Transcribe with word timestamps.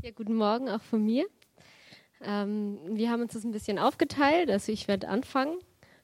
Ja, 0.00 0.12
guten 0.12 0.36
Morgen 0.36 0.68
auch 0.68 0.82
von 0.82 1.04
mir. 1.04 1.26
Ähm, 2.22 2.78
wir 2.90 3.10
haben 3.10 3.22
uns 3.22 3.32
das 3.32 3.42
ein 3.42 3.50
bisschen 3.50 3.80
aufgeteilt. 3.80 4.48
Also 4.48 4.70
ich 4.70 4.86
werde 4.86 5.08
anfangen. 5.08 5.58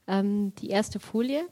Ähm, 0.05 0.53
die 0.55 0.69
erste 0.69 0.99
Folie, 0.99 1.45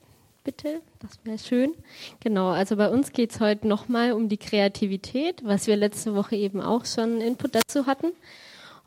bitte. 0.43 0.81
Das 0.99 1.17
wäre 1.23 1.37
schön. 1.37 1.73
Genau, 2.19 2.49
also 2.49 2.75
bei 2.75 2.89
uns 2.89 3.13
geht 3.13 3.31
es 3.31 3.39
heute 3.39 3.65
nochmal 3.65 4.11
um 4.11 4.27
die 4.27 4.37
Kreativität, 4.37 5.41
was 5.45 5.67
wir 5.67 5.77
letzte 5.77 6.15
Woche 6.15 6.35
eben 6.35 6.59
auch 6.59 6.85
schon 6.85 7.21
Input 7.21 7.55
dazu 7.55 7.85
hatten. 7.85 8.11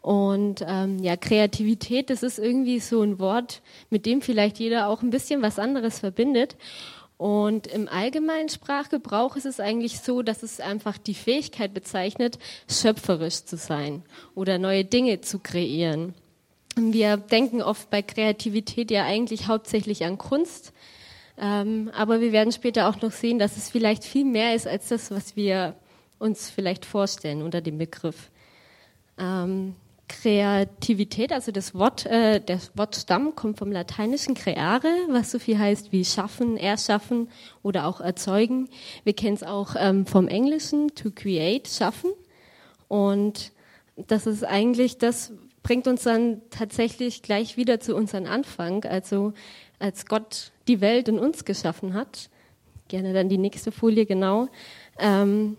Und 0.03 0.63
ähm, 0.69 0.99
ja, 0.99 1.17
Kreativität, 1.17 2.11
das 2.11 2.23
ist 2.23 2.39
irgendwie 2.39 2.79
so 2.79 3.01
ein 3.01 3.19
Wort, 3.19 3.63
mit 3.89 4.05
dem 4.05 4.21
vielleicht 4.21 4.59
jeder 4.59 4.89
auch 4.89 5.03
ein 5.03 5.11
bisschen 5.11 5.41
was 5.41 5.59
anderes 5.59 6.01
verbindet. 6.01 6.57
Und 7.19 7.67
im 7.67 7.89
allgemeinen 7.89 8.51
Sprachgebrauch 8.51 9.37
ist 9.37 9.47
es 9.47 9.59
eigentlich 9.59 10.01
so, 10.01 10.23
dass 10.23 10.43
es 10.43 10.61
einfach 10.61 10.99
die 10.99 11.15
Fähigkeit 11.15 11.73
bezeichnet, 11.73 12.39
schöpferisch 12.69 13.45
zu 13.45 13.57
sein 13.57 14.03
oder 14.35 14.59
neue 14.59 14.85
Dinge 14.85 15.23
zu 15.23 15.39
kreieren. 15.39 16.15
Wir 16.79 17.17
denken 17.17 17.63
oft 17.63 17.89
bei 17.89 18.03
Kreativität 18.03 18.91
ja 18.91 19.05
eigentlich 19.05 19.49
hauptsächlich 19.49 20.05
an 20.05 20.19
Kunst, 20.19 20.75
ähm, 21.39 21.91
aber 21.95 22.21
wir 22.21 22.33
werden 22.33 22.53
später 22.53 22.89
auch 22.89 23.01
noch 23.01 23.13
sehen, 23.13 23.39
dass 23.39 23.57
es 23.57 23.71
vielleicht 23.71 24.05
viel 24.05 24.27
mehr 24.27 24.55
ist 24.55 24.67
als 24.67 24.89
das, 24.89 25.11
was 25.11 25.37
wir 25.37 25.75
uns 26.19 26.51
vielleicht 26.51 26.85
vorstellen 26.85 27.43
unter 27.43 27.63
dem 27.63 27.79
Begriff. 27.79 28.31
Ähm, 29.19 29.75
Kreativität, 30.09 31.33
also 31.33 31.51
das 31.51 31.75
Wort, 31.75 32.07
äh, 32.07 32.41
der 32.41 32.61
Wortstamm 32.75 33.35
kommt 33.35 33.59
vom 33.59 33.73
lateinischen 33.73 34.35
creare, 34.35 34.89
was 35.09 35.31
so 35.31 35.39
viel 35.39 35.59
heißt 35.59 35.91
wie 35.91 36.05
schaffen, 36.05 36.57
erschaffen 36.57 37.29
oder 37.63 37.87
auch 37.87 38.01
erzeugen. 38.01 38.69
Wir 39.05 39.15
kennen 39.15 39.35
es 39.35 39.43
auch 39.43 39.75
ähm, 39.77 40.07
vom 40.07 40.29
Englischen 40.29 40.95
to 40.95 41.11
create, 41.11 41.69
schaffen. 41.69 42.13
Und 42.89 43.53
das 43.97 44.27
ist 44.27 44.45
eigentlich, 44.45 44.99
das 44.99 45.33
bringt 45.63 45.89
uns 45.89 46.05
dann 46.05 46.43
tatsächlich 46.51 47.23
gleich 47.23 47.57
wieder 47.57 47.81
zu 47.81 47.97
unserem 47.97 48.27
Anfang, 48.27 48.85
also 48.85 49.33
als 49.81 50.07
Gott 50.07 50.53
die 50.69 50.81
Welt 50.81 51.09
und 51.09 51.19
uns 51.19 51.45
geschaffen 51.45 51.95
hat. 51.95 52.31
Gerne 52.89 53.13
dann 53.13 53.29
die 53.29 53.39
nächste 53.39 53.73
Folie, 53.73 54.07
genau. 54.07 54.49
Ähm, 55.01 55.57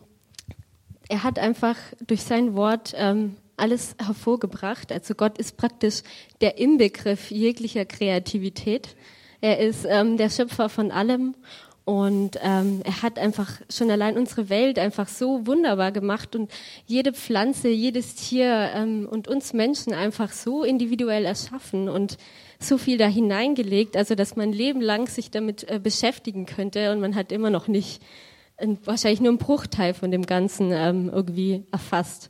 er 1.10 1.24
hat 1.24 1.40
einfach 1.40 1.76
durch 2.06 2.24
sein 2.24 2.56
Wort 2.56 2.94
ähm, 2.96 3.36
alles 3.58 3.96
hervorgebracht. 3.98 4.92
Also 4.92 5.16
Gott 5.16 5.38
ist 5.38 5.58
praktisch 5.58 6.04
der 6.42 6.58
Inbegriff 6.58 7.32
jeglicher 7.32 7.86
Kreativität. 7.86 8.96
Er 9.42 9.60
ist 9.60 9.86
ähm, 9.88 10.18
der 10.18 10.30
Schöpfer 10.30 10.70
von 10.70 10.92
allem 10.92 11.36
und 11.88 12.38
ähm, 12.44 12.82
er 12.84 13.02
hat 13.02 13.18
einfach 13.18 13.62
schon 13.70 13.90
allein 13.90 14.18
unsere 14.18 14.50
Welt 14.50 14.78
einfach 14.78 15.08
so 15.08 15.48
wunderbar 15.48 15.94
gemacht 15.94 16.36
und 16.36 16.52
jede 16.86 17.14
Pflanze, 17.14 17.70
jedes 17.70 18.16
Tier 18.16 18.72
ähm, 18.74 19.08
und 19.10 19.30
uns 19.30 19.54
Menschen 19.54 19.94
einfach 19.94 20.34
so 20.34 20.66
individuell 20.66 21.24
erschaffen 21.24 21.88
und 21.88 22.18
so 22.60 22.78
viel 22.78 22.98
da 22.98 23.08
hineingelegt, 23.08 23.96
also 23.96 24.16
dass 24.16 24.36
man 24.36 24.52
Leben 24.52 24.82
lang 24.82 25.08
sich 25.08 25.32
damit 25.32 25.70
äh, 25.70 25.80
beschäftigen 25.80 26.46
könnte 26.46 26.92
und 26.92 27.00
man 27.00 27.16
hat 27.16 27.32
immer 27.32 27.52
noch 27.52 27.70
nicht 27.70 28.02
äh, 28.58 28.68
wahrscheinlich 28.84 29.22
nur 29.22 29.30
einen 29.30 29.38
Bruchteil 29.38 29.94
von 29.94 30.12
dem 30.12 30.26
Ganzen 30.26 30.72
ähm, 30.74 31.10
irgendwie 31.10 31.64
erfasst. 31.72 32.30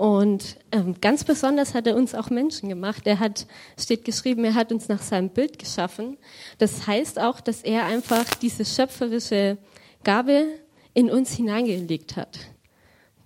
Und 0.00 0.56
ähm, 0.72 0.98
ganz 0.98 1.24
besonders 1.24 1.74
hat 1.74 1.86
er 1.86 1.94
uns 1.94 2.14
auch 2.14 2.30
Menschen 2.30 2.70
gemacht. 2.70 3.02
Er 3.06 3.18
hat, 3.18 3.46
steht 3.78 4.06
geschrieben, 4.06 4.46
er 4.46 4.54
hat 4.54 4.72
uns 4.72 4.88
nach 4.88 5.02
seinem 5.02 5.28
Bild 5.28 5.58
geschaffen. 5.58 6.16
Das 6.56 6.86
heißt 6.86 7.18
auch, 7.18 7.42
dass 7.42 7.60
er 7.60 7.84
einfach 7.84 8.24
diese 8.36 8.64
schöpferische 8.64 9.58
Gabe 10.02 10.46
in 10.94 11.10
uns 11.10 11.34
hineingelegt 11.34 12.16
hat. 12.16 12.38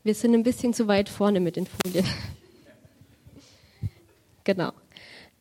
Wir 0.02 0.16
sind 0.16 0.34
ein 0.34 0.42
bisschen 0.42 0.74
zu 0.74 0.88
weit 0.88 1.08
vorne 1.08 1.38
mit 1.38 1.54
den 1.54 1.68
Folien. 1.68 2.08
genau. 4.42 4.72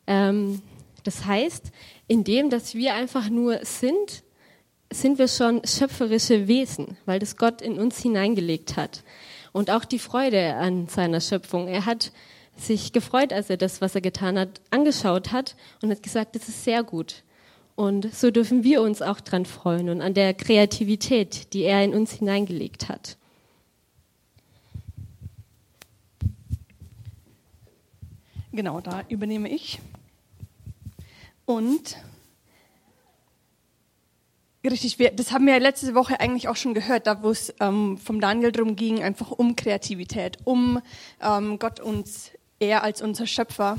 Ähm, 0.06 0.62
das 1.02 1.24
heißt, 1.24 1.72
indem, 2.06 2.48
dass 2.48 2.76
wir 2.76 2.94
einfach 2.94 3.28
nur 3.28 3.58
sind, 3.64 4.22
sind 4.88 5.18
wir 5.18 5.26
schon 5.26 5.62
schöpferische 5.66 6.46
Wesen, 6.46 6.96
weil 7.06 7.18
das 7.18 7.36
Gott 7.36 7.60
in 7.60 7.80
uns 7.80 8.00
hineingelegt 8.00 8.76
hat 8.76 9.02
und 9.54 9.70
auch 9.70 9.84
die 9.84 10.00
Freude 10.00 10.56
an 10.56 10.88
seiner 10.88 11.20
Schöpfung. 11.20 11.68
Er 11.68 11.86
hat 11.86 12.10
sich 12.56 12.92
gefreut, 12.92 13.32
als 13.32 13.48
er 13.48 13.56
das, 13.56 13.80
was 13.80 13.94
er 13.94 14.00
getan 14.00 14.36
hat, 14.36 14.60
angeschaut 14.70 15.30
hat 15.30 15.54
und 15.80 15.90
hat 15.90 16.02
gesagt, 16.02 16.34
das 16.34 16.48
ist 16.48 16.64
sehr 16.64 16.82
gut. 16.82 17.22
Und 17.76 18.12
so 18.12 18.32
dürfen 18.32 18.64
wir 18.64 18.82
uns 18.82 19.00
auch 19.00 19.20
dran 19.20 19.46
freuen 19.46 19.90
und 19.90 20.00
an 20.02 20.12
der 20.12 20.34
Kreativität, 20.34 21.52
die 21.52 21.62
er 21.62 21.84
in 21.84 21.94
uns 21.94 22.12
hineingelegt 22.12 22.88
hat. 22.88 23.16
Genau, 28.52 28.80
da 28.80 29.04
übernehme 29.08 29.48
ich. 29.48 29.80
Und 31.46 31.96
Richtig, 34.64 34.98
wir, 34.98 35.10
das 35.10 35.30
haben 35.30 35.46
wir 35.46 35.60
letzte 35.60 35.94
Woche 35.94 36.20
eigentlich 36.20 36.48
auch 36.48 36.56
schon 36.56 36.72
gehört, 36.72 37.06
da 37.06 37.22
wo 37.22 37.30
es 37.30 37.52
ähm, 37.60 37.98
vom 37.98 38.18
Daniel 38.18 38.50
drum 38.50 38.76
ging, 38.76 39.02
einfach 39.02 39.30
um 39.30 39.56
Kreativität, 39.56 40.38
um 40.44 40.80
ähm, 41.20 41.58
Gott 41.58 41.80
uns, 41.80 42.30
er 42.60 42.82
als 42.82 43.02
unser 43.02 43.26
Schöpfer. 43.26 43.76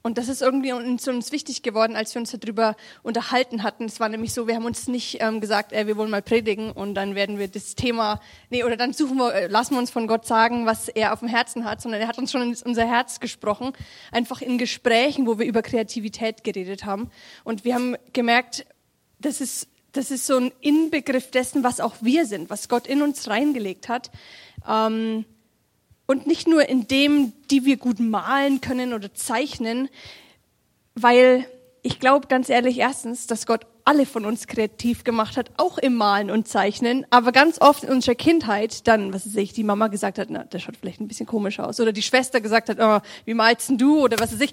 Und 0.00 0.16
das 0.16 0.28
ist 0.28 0.40
irgendwie 0.40 0.72
uns, 0.72 1.06
uns 1.06 1.30
wichtig 1.30 1.62
geworden, 1.62 1.94
als 1.94 2.14
wir 2.14 2.20
uns 2.20 2.34
darüber 2.36 2.74
unterhalten 3.02 3.62
hatten. 3.62 3.84
Es 3.84 4.00
war 4.00 4.08
nämlich 4.08 4.32
so, 4.32 4.48
wir 4.48 4.56
haben 4.56 4.64
uns 4.64 4.88
nicht 4.88 5.18
ähm, 5.20 5.40
gesagt, 5.40 5.72
ey, 5.72 5.86
wir 5.86 5.98
wollen 5.98 6.10
mal 6.10 6.22
predigen 6.22 6.72
und 6.72 6.94
dann 6.94 7.14
werden 7.14 7.38
wir 7.38 7.48
das 7.48 7.74
Thema, 7.74 8.18
nee, 8.48 8.64
oder 8.64 8.78
dann 8.78 8.94
suchen 8.94 9.18
wir, 9.18 9.34
äh, 9.34 9.46
lassen 9.48 9.74
wir 9.74 9.78
uns 9.78 9.90
von 9.90 10.06
Gott 10.06 10.26
sagen, 10.26 10.64
was 10.64 10.88
er 10.88 11.12
auf 11.12 11.18
dem 11.18 11.28
Herzen 11.28 11.66
hat, 11.66 11.82
sondern 11.82 12.00
er 12.00 12.08
hat 12.08 12.18
uns 12.18 12.32
schon 12.32 12.40
in 12.40 12.56
unser 12.64 12.86
Herz 12.86 13.20
gesprochen, 13.20 13.74
einfach 14.10 14.40
in 14.40 14.56
Gesprächen, 14.56 15.26
wo 15.26 15.38
wir 15.38 15.44
über 15.44 15.60
Kreativität 15.60 16.44
geredet 16.44 16.86
haben. 16.86 17.10
Und 17.44 17.66
wir 17.66 17.74
haben 17.74 17.96
gemerkt, 18.14 18.64
das 19.20 19.40
ist 19.40 19.68
das 19.92 20.10
ist 20.10 20.26
so 20.26 20.36
ein 20.36 20.52
Inbegriff 20.60 21.30
dessen, 21.30 21.62
was 21.62 21.80
auch 21.80 21.94
wir 22.00 22.26
sind, 22.26 22.50
was 22.50 22.68
Gott 22.68 22.86
in 22.86 23.02
uns 23.02 23.28
reingelegt 23.28 23.88
hat. 23.88 24.10
Ähm, 24.68 25.24
und 26.06 26.26
nicht 26.26 26.46
nur 26.46 26.68
in 26.68 26.88
dem, 26.88 27.32
die 27.50 27.64
wir 27.64 27.76
gut 27.76 28.00
malen 28.00 28.60
können 28.60 28.92
oder 28.92 29.14
zeichnen, 29.14 29.88
weil 30.94 31.46
ich 31.82 32.00
glaube 32.00 32.28
ganz 32.28 32.48
ehrlich 32.48 32.78
erstens, 32.78 33.26
dass 33.26 33.46
Gott 33.46 33.66
alle 33.84 34.06
von 34.06 34.24
uns 34.24 34.46
kreativ 34.46 35.04
gemacht 35.04 35.36
hat, 35.36 35.50
auch 35.56 35.78
im 35.78 35.94
Malen 35.94 36.30
und 36.30 36.46
Zeichnen, 36.46 37.04
aber 37.10 37.32
ganz 37.32 37.60
oft 37.60 37.82
in 37.84 37.90
unserer 37.90 38.14
Kindheit 38.14 38.86
dann, 38.86 39.12
was 39.12 39.26
weiß 39.26 39.36
ich, 39.36 39.52
die 39.52 39.64
Mama 39.64 39.88
gesagt 39.88 40.18
hat, 40.18 40.28
na, 40.30 40.44
das 40.44 40.62
schaut 40.62 40.76
vielleicht 40.76 41.00
ein 41.00 41.08
bisschen 41.08 41.26
komisch 41.26 41.58
aus, 41.58 41.80
oder 41.80 41.92
die 41.92 42.02
Schwester 42.02 42.40
gesagt 42.40 42.68
hat, 42.68 42.78
oh, 42.80 43.00
wie 43.24 43.34
malst 43.34 43.70
denn 43.70 43.78
du, 43.78 44.00
oder 44.00 44.18
was 44.20 44.32
weiß 44.32 44.40
ich, 44.40 44.52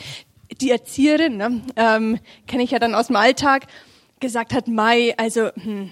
die 0.60 0.72
Erzieherin, 0.72 1.38
ne, 1.38 1.62
ähm, 1.76 2.20
kenne 2.48 2.64
ich 2.64 2.72
ja 2.72 2.80
dann 2.80 2.96
aus 2.96 3.08
dem 3.08 3.18
Alltag, 3.18 3.68
gesagt 4.20 4.54
hat, 4.54 4.68
Mai, 4.68 5.14
also 5.18 5.50
hm, 5.54 5.92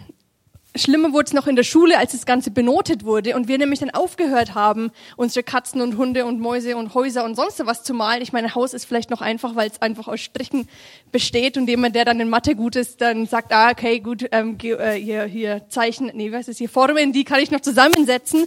schlimmer 0.75 1.13
wurde 1.13 1.27
es 1.27 1.33
noch 1.33 1.47
in 1.47 1.55
der 1.55 1.63
Schule, 1.63 1.97
als 1.97 2.11
das 2.11 2.25
Ganze 2.25 2.51
benotet 2.51 3.03
wurde 3.03 3.35
und 3.35 3.47
wir 3.47 3.57
nämlich 3.57 3.79
dann 3.79 3.89
aufgehört 3.89 4.55
haben, 4.55 4.91
unsere 5.15 5.43
Katzen 5.43 5.81
und 5.81 5.97
Hunde 5.97 6.25
und 6.25 6.39
Mäuse 6.39 6.77
und 6.77 6.93
Häuser 6.93 7.23
und 7.23 7.35
sonst 7.35 7.65
was 7.65 7.83
zu 7.83 7.93
malen. 7.93 8.21
Ich 8.21 8.33
meine, 8.33 8.53
Haus 8.55 8.73
ist 8.73 8.85
vielleicht 8.85 9.09
noch 9.09 9.21
einfach, 9.21 9.55
weil 9.55 9.69
es 9.69 9.81
einfach 9.81 10.07
aus 10.07 10.19
Strichen 10.19 10.67
besteht 11.11 11.57
und 11.57 11.67
jemand, 11.67 11.95
der 11.95 12.05
dann 12.05 12.19
in 12.19 12.29
Mathe 12.29 12.55
gut 12.55 12.75
ist, 12.75 13.01
dann 13.01 13.25
sagt, 13.25 13.51
ah, 13.51 13.71
okay, 13.71 13.99
gut, 13.99 14.27
ähm, 14.31 14.57
äh, 14.61 14.93
hier, 14.93 15.23
hier 15.25 15.67
Zeichen, 15.69 16.11
nee, 16.13 16.31
was 16.31 16.47
ist 16.47 16.57
hier, 16.57 16.69
Formen, 16.69 17.13
die 17.13 17.23
kann 17.23 17.41
ich 17.41 17.51
noch 17.51 17.61
zusammensetzen. 17.61 18.45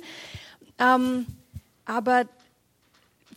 Ähm, 0.78 1.26
aber 1.84 2.24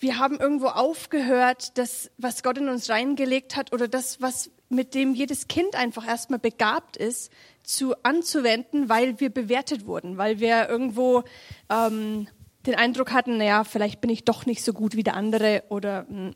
wir 0.04 0.20
haben 0.20 0.40
irgendwo 0.40 0.68
aufgehört, 0.68 1.78
das, 1.78 2.12
was 2.18 2.44
Gott 2.44 2.60
in 2.60 2.70
uns 2.70 2.90
reingelegt 2.90 3.56
hat 3.56 3.74
oder 3.74 3.88
das, 3.88 4.22
was 4.22 4.52
mit 4.70 4.94
dem 4.94 5.16
jedes 5.16 5.48
Kind 5.48 5.76
einfach 5.76 6.06
erstmal 6.06 6.40
begabt 6.40 6.98
ist, 6.98 7.32
zu 7.64 7.96
anzuwenden, 8.04 8.90
weil 8.90 9.20
wir 9.20 9.30
bewertet 9.30 9.88
wurden, 9.88 10.18
weil 10.18 10.40
wir 10.40 10.68
irgendwo 10.68 11.24
ähm, 11.70 12.28
den 12.66 12.76
Eindruck 12.76 13.14
hatten, 13.14 13.38
naja, 13.38 13.64
vielleicht 13.64 14.02
bin 14.02 14.10
ich 14.10 14.26
doch 14.26 14.46
nicht 14.46 14.64
so 14.64 14.74
gut 14.74 14.96
wie 14.96 15.04
der 15.04 15.16
andere 15.16 15.64
oder 15.70 16.04
mh, 16.04 16.10
hm, 16.10 16.36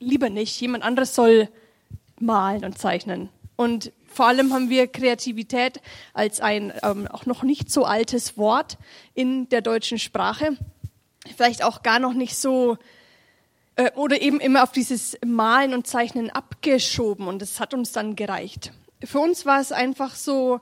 lieber 0.00 0.28
nicht, 0.28 0.60
jemand 0.60 0.82
anderes 0.84 1.14
soll 1.14 1.48
malen 2.18 2.64
und 2.64 2.78
zeichnen. 2.78 3.28
Und 3.56 3.92
vor 4.06 4.26
allem 4.26 4.52
haben 4.52 4.70
wir 4.70 4.88
Kreativität 4.88 5.80
als 6.12 6.40
ein 6.40 6.72
ähm, 6.82 7.06
auch 7.06 7.26
noch 7.26 7.44
nicht 7.44 7.70
so 7.70 7.84
altes 7.84 8.36
Wort 8.36 8.76
in 9.14 9.48
der 9.48 9.62
deutschen 9.62 9.98
Sprache, 10.00 10.56
vielleicht 11.36 11.62
auch 11.62 11.82
gar 11.82 12.00
noch 12.00 12.12
nicht 12.12 12.36
so 12.36 12.76
äh, 13.76 13.90
oder 13.94 14.20
eben 14.20 14.40
immer 14.40 14.62
auf 14.62 14.72
dieses 14.72 15.16
Malen 15.24 15.74
und 15.74 15.86
Zeichnen 15.86 16.30
abgeschoben 16.30 17.26
und 17.26 17.42
das 17.42 17.60
hat 17.60 17.74
uns 17.74 17.92
dann 17.92 18.16
gereicht. 18.16 18.72
Für 19.04 19.18
uns 19.18 19.44
war 19.46 19.60
es 19.60 19.72
einfach 19.72 20.14
so 20.14 20.60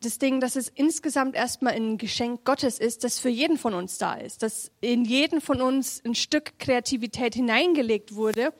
das 0.00 0.18
Ding, 0.18 0.40
dass 0.40 0.54
es 0.56 0.68
insgesamt 0.68 1.34
erstmal 1.34 1.74
ein 1.74 1.98
Geschenk 1.98 2.44
Gottes 2.44 2.78
ist, 2.78 3.02
das 3.02 3.18
für 3.18 3.28
jeden 3.28 3.58
von 3.58 3.74
uns 3.74 3.98
da 3.98 4.14
ist, 4.14 4.42
dass 4.42 4.70
in 4.80 5.04
jeden 5.04 5.40
von 5.40 5.60
uns 5.60 6.00
ein 6.04 6.14
Stück 6.14 6.58
Kreativität 6.58 7.34
hineingelegt 7.34 8.14
wurde. 8.14 8.52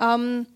Ähm, 0.00 0.46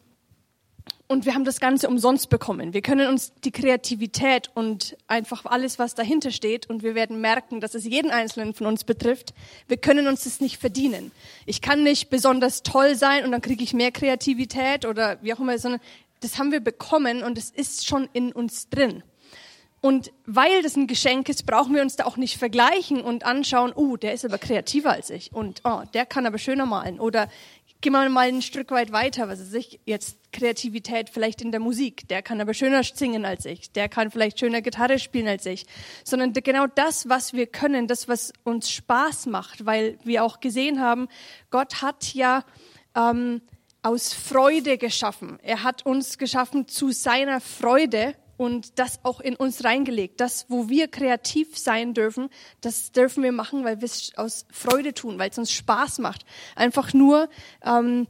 und 1.13 1.27
wir 1.27 1.35
haben 1.35 1.45
das 1.45 1.61
Ganze 1.61 1.89
umsonst 1.89 2.31
bekommen. 2.31 2.73
Wir 2.73 2.81
können 2.81 3.09
uns 3.09 3.33
die 3.45 3.51
Kreativität 3.51 4.51
und 4.55 4.97
einfach 5.07 5.45
alles, 5.45 5.79
was 5.79 5.95
dahinter 5.95 6.31
steht, 6.31 6.71
und 6.71 6.83
wir 6.83 6.95
werden 6.95 7.21
merken, 7.21 7.61
dass 7.61 7.75
es 7.75 7.85
jeden 7.85 8.11
Einzelnen 8.11 8.55
von 8.55 8.67
uns 8.67 8.85
betrifft, 8.85 9.35
wir 9.69 9.77
können 9.77 10.09
uns 10.09 10.25
das 10.25 10.41
nicht 10.41 10.59
verdienen. 10.59 11.13
Ich 11.45 11.61
kann 11.61 11.83
nicht 11.83 12.09
besonders 12.09 12.63
toll 12.63 12.95
sein 12.95 13.25
und 13.25 13.33
dann 13.33 13.43
kriege 13.43 13.63
ich 13.63 13.75
mehr 13.75 13.93
Kreativität 13.93 14.87
oder 14.87 15.19
wie 15.23 15.35
auch 15.35 15.41
immer, 15.41 15.59
sondern 15.59 15.81
das 16.21 16.39
haben 16.39 16.51
wir 16.51 16.61
bekommen 16.61 17.23
und 17.23 17.37
es 17.37 17.51
ist 17.51 17.87
schon 17.87 18.09
in 18.13 18.33
uns 18.33 18.71
drin. 18.71 19.03
Und 19.83 20.13
weil 20.27 20.63
das 20.63 20.77
ein 20.77 20.87
Geschenk 20.87 21.29
ist, 21.29 21.45
brauchen 21.45 21.75
wir 21.75 21.83
uns 21.83 21.97
da 21.97 22.05
auch 22.05 22.17
nicht 22.17 22.39
vergleichen 22.39 23.01
und 23.01 23.27
anschauen, 23.27 23.73
oh, 23.75 23.97
der 23.97 24.15
ist 24.15 24.25
aber 24.25 24.39
kreativer 24.39 24.93
als 24.93 25.11
ich 25.11 25.33
und 25.33 25.61
oh, 25.65 25.83
der 25.93 26.07
kann 26.07 26.25
aber 26.25 26.39
schöner 26.39 26.67
malen 26.67 27.01
oder 27.01 27.29
gehen 27.83 27.93
wir 27.93 28.09
mal 28.09 28.29
ein 28.29 28.43
Stück 28.43 28.71
weit 28.71 28.93
weiter, 28.93 29.29
was 29.29 29.41
ist 29.41 29.55
ich 29.55 29.81
jetzt 29.85 30.17
Kreativität 30.33 31.11
vielleicht 31.11 31.43
in 31.43 31.51
der 31.51 31.61
Musik, 31.61 32.09
der 32.09 32.23
kann 32.23 32.41
aber 32.41 32.55
schöner 32.55 32.85
singen 32.85 33.25
als 33.25 33.45
ich, 33.45 33.73
der 33.73 33.89
kann 33.89 34.11
vielleicht 34.11 34.39
schöner 34.39 34.63
Gitarre 34.63 34.99
spielen 34.99 35.29
als 35.29 35.45
ich, 35.45 35.67
sondern 36.05 36.33
genau 36.33 36.67
das, 36.67 37.09
was 37.09 37.33
wir 37.35 37.47
können, 37.47 37.89
das, 37.89 38.09
was 38.09 38.33
uns 38.45 38.71
Spaß 38.71 39.27
macht, 39.27 39.67
weil 39.67 39.99
wir 40.05 40.25
auch 40.25 40.41
gesehen 40.41 40.81
haben, 40.81 41.09
Gott 41.51 41.83
hat 41.83 42.15
ja 42.15 42.45
ähm, 42.95 43.43
aus 43.83 44.15
Freude 44.15 44.79
geschaffen. 44.79 45.39
Er 45.43 45.65
hat 45.65 45.85
uns 45.85 46.17
geschaffen 46.17 46.69
zu 46.69 46.93
seiner 46.93 47.41
Freude 47.41 48.15
und 48.43 48.79
das 48.79 49.01
auch 49.05 49.21
in 49.21 49.37
uns 49.37 49.65
reingelegt. 49.65 50.21
Das, 50.21 50.47
wo 50.49 50.69
wir 50.69 50.89
kreativ 50.89 51.57
sein 51.59 51.95
dürfen, 51.95 52.29
das 52.61 52.93
dürfen 52.93 53.23
wir 53.23 53.33
machen, 53.33 53.65
weil 53.65 53.81
wir 53.81 53.87
es 53.87 54.13
aus 54.17 54.47
Freude 54.51 54.95
tun, 54.95 55.19
weil 55.19 55.31
es 55.31 55.39
uns 55.39 55.53
Spaß 55.53 55.99
macht. 56.01 56.25
Einfach 56.57 56.93
nur 56.93 57.29
ähm, 57.65 58.07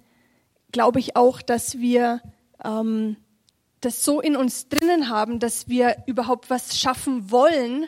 glaube 0.73 0.99
ich 0.99 1.17
auch, 1.17 1.43
dass 1.43 1.79
wir 1.79 2.21
ähm, 2.65 3.17
das 3.81 4.05
so 4.05 4.21
in 4.21 4.37
uns 4.37 4.69
drinnen 4.69 5.09
haben, 5.09 5.39
dass 5.39 5.69
wir 5.69 5.97
überhaupt 6.07 6.51
was 6.51 6.79
schaffen 6.79 7.31
wollen, 7.31 7.87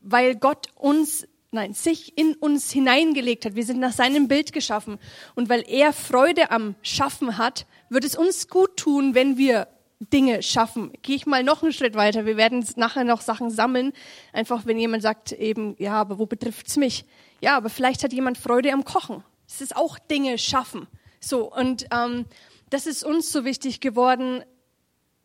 weil 0.00 0.36
Gott 0.36 0.68
uns 0.76 1.26
nein, 1.52 1.74
sich 1.74 2.16
in 2.16 2.34
uns 2.34 2.70
hineingelegt 2.70 3.44
hat. 3.44 3.56
Wir 3.56 3.64
sind 3.64 3.80
nach 3.80 3.92
seinem 3.92 4.28
Bild 4.28 4.52
geschaffen. 4.52 4.98
Und 5.34 5.48
weil 5.48 5.64
er 5.66 5.92
Freude 5.92 6.50
am 6.50 6.76
Schaffen 6.82 7.38
hat, 7.38 7.66
wird 7.88 8.04
es 8.04 8.16
uns 8.16 8.48
gut 8.48 8.76
tun, 8.76 9.14
wenn 9.14 9.36
wir 9.36 9.66
Dinge 10.00 10.42
schaffen. 10.42 10.92
Gehe 11.02 11.14
ich 11.14 11.26
mal 11.26 11.44
noch 11.44 11.62
einen 11.62 11.72
Schritt 11.72 11.94
weiter. 11.94 12.24
Wir 12.24 12.38
werden 12.38 12.66
nachher 12.76 13.04
noch 13.04 13.20
Sachen 13.20 13.50
sammeln. 13.50 13.92
Einfach, 14.32 14.64
wenn 14.64 14.78
jemand 14.78 15.02
sagt 15.02 15.32
eben, 15.32 15.76
ja, 15.78 15.92
aber 15.92 16.18
wo 16.18 16.26
betrifft's 16.26 16.76
mich? 16.76 17.04
Ja, 17.40 17.56
aber 17.56 17.68
vielleicht 17.68 18.02
hat 18.02 18.12
jemand 18.12 18.38
Freude 18.38 18.72
am 18.72 18.84
Kochen. 18.84 19.22
Es 19.46 19.60
ist 19.60 19.76
auch 19.76 19.98
Dinge 19.98 20.38
schaffen. 20.38 20.86
So, 21.20 21.52
und 21.52 21.86
ähm, 21.92 22.24
das 22.70 22.86
ist 22.86 23.04
uns 23.04 23.30
so 23.30 23.44
wichtig 23.44 23.80
geworden, 23.80 24.42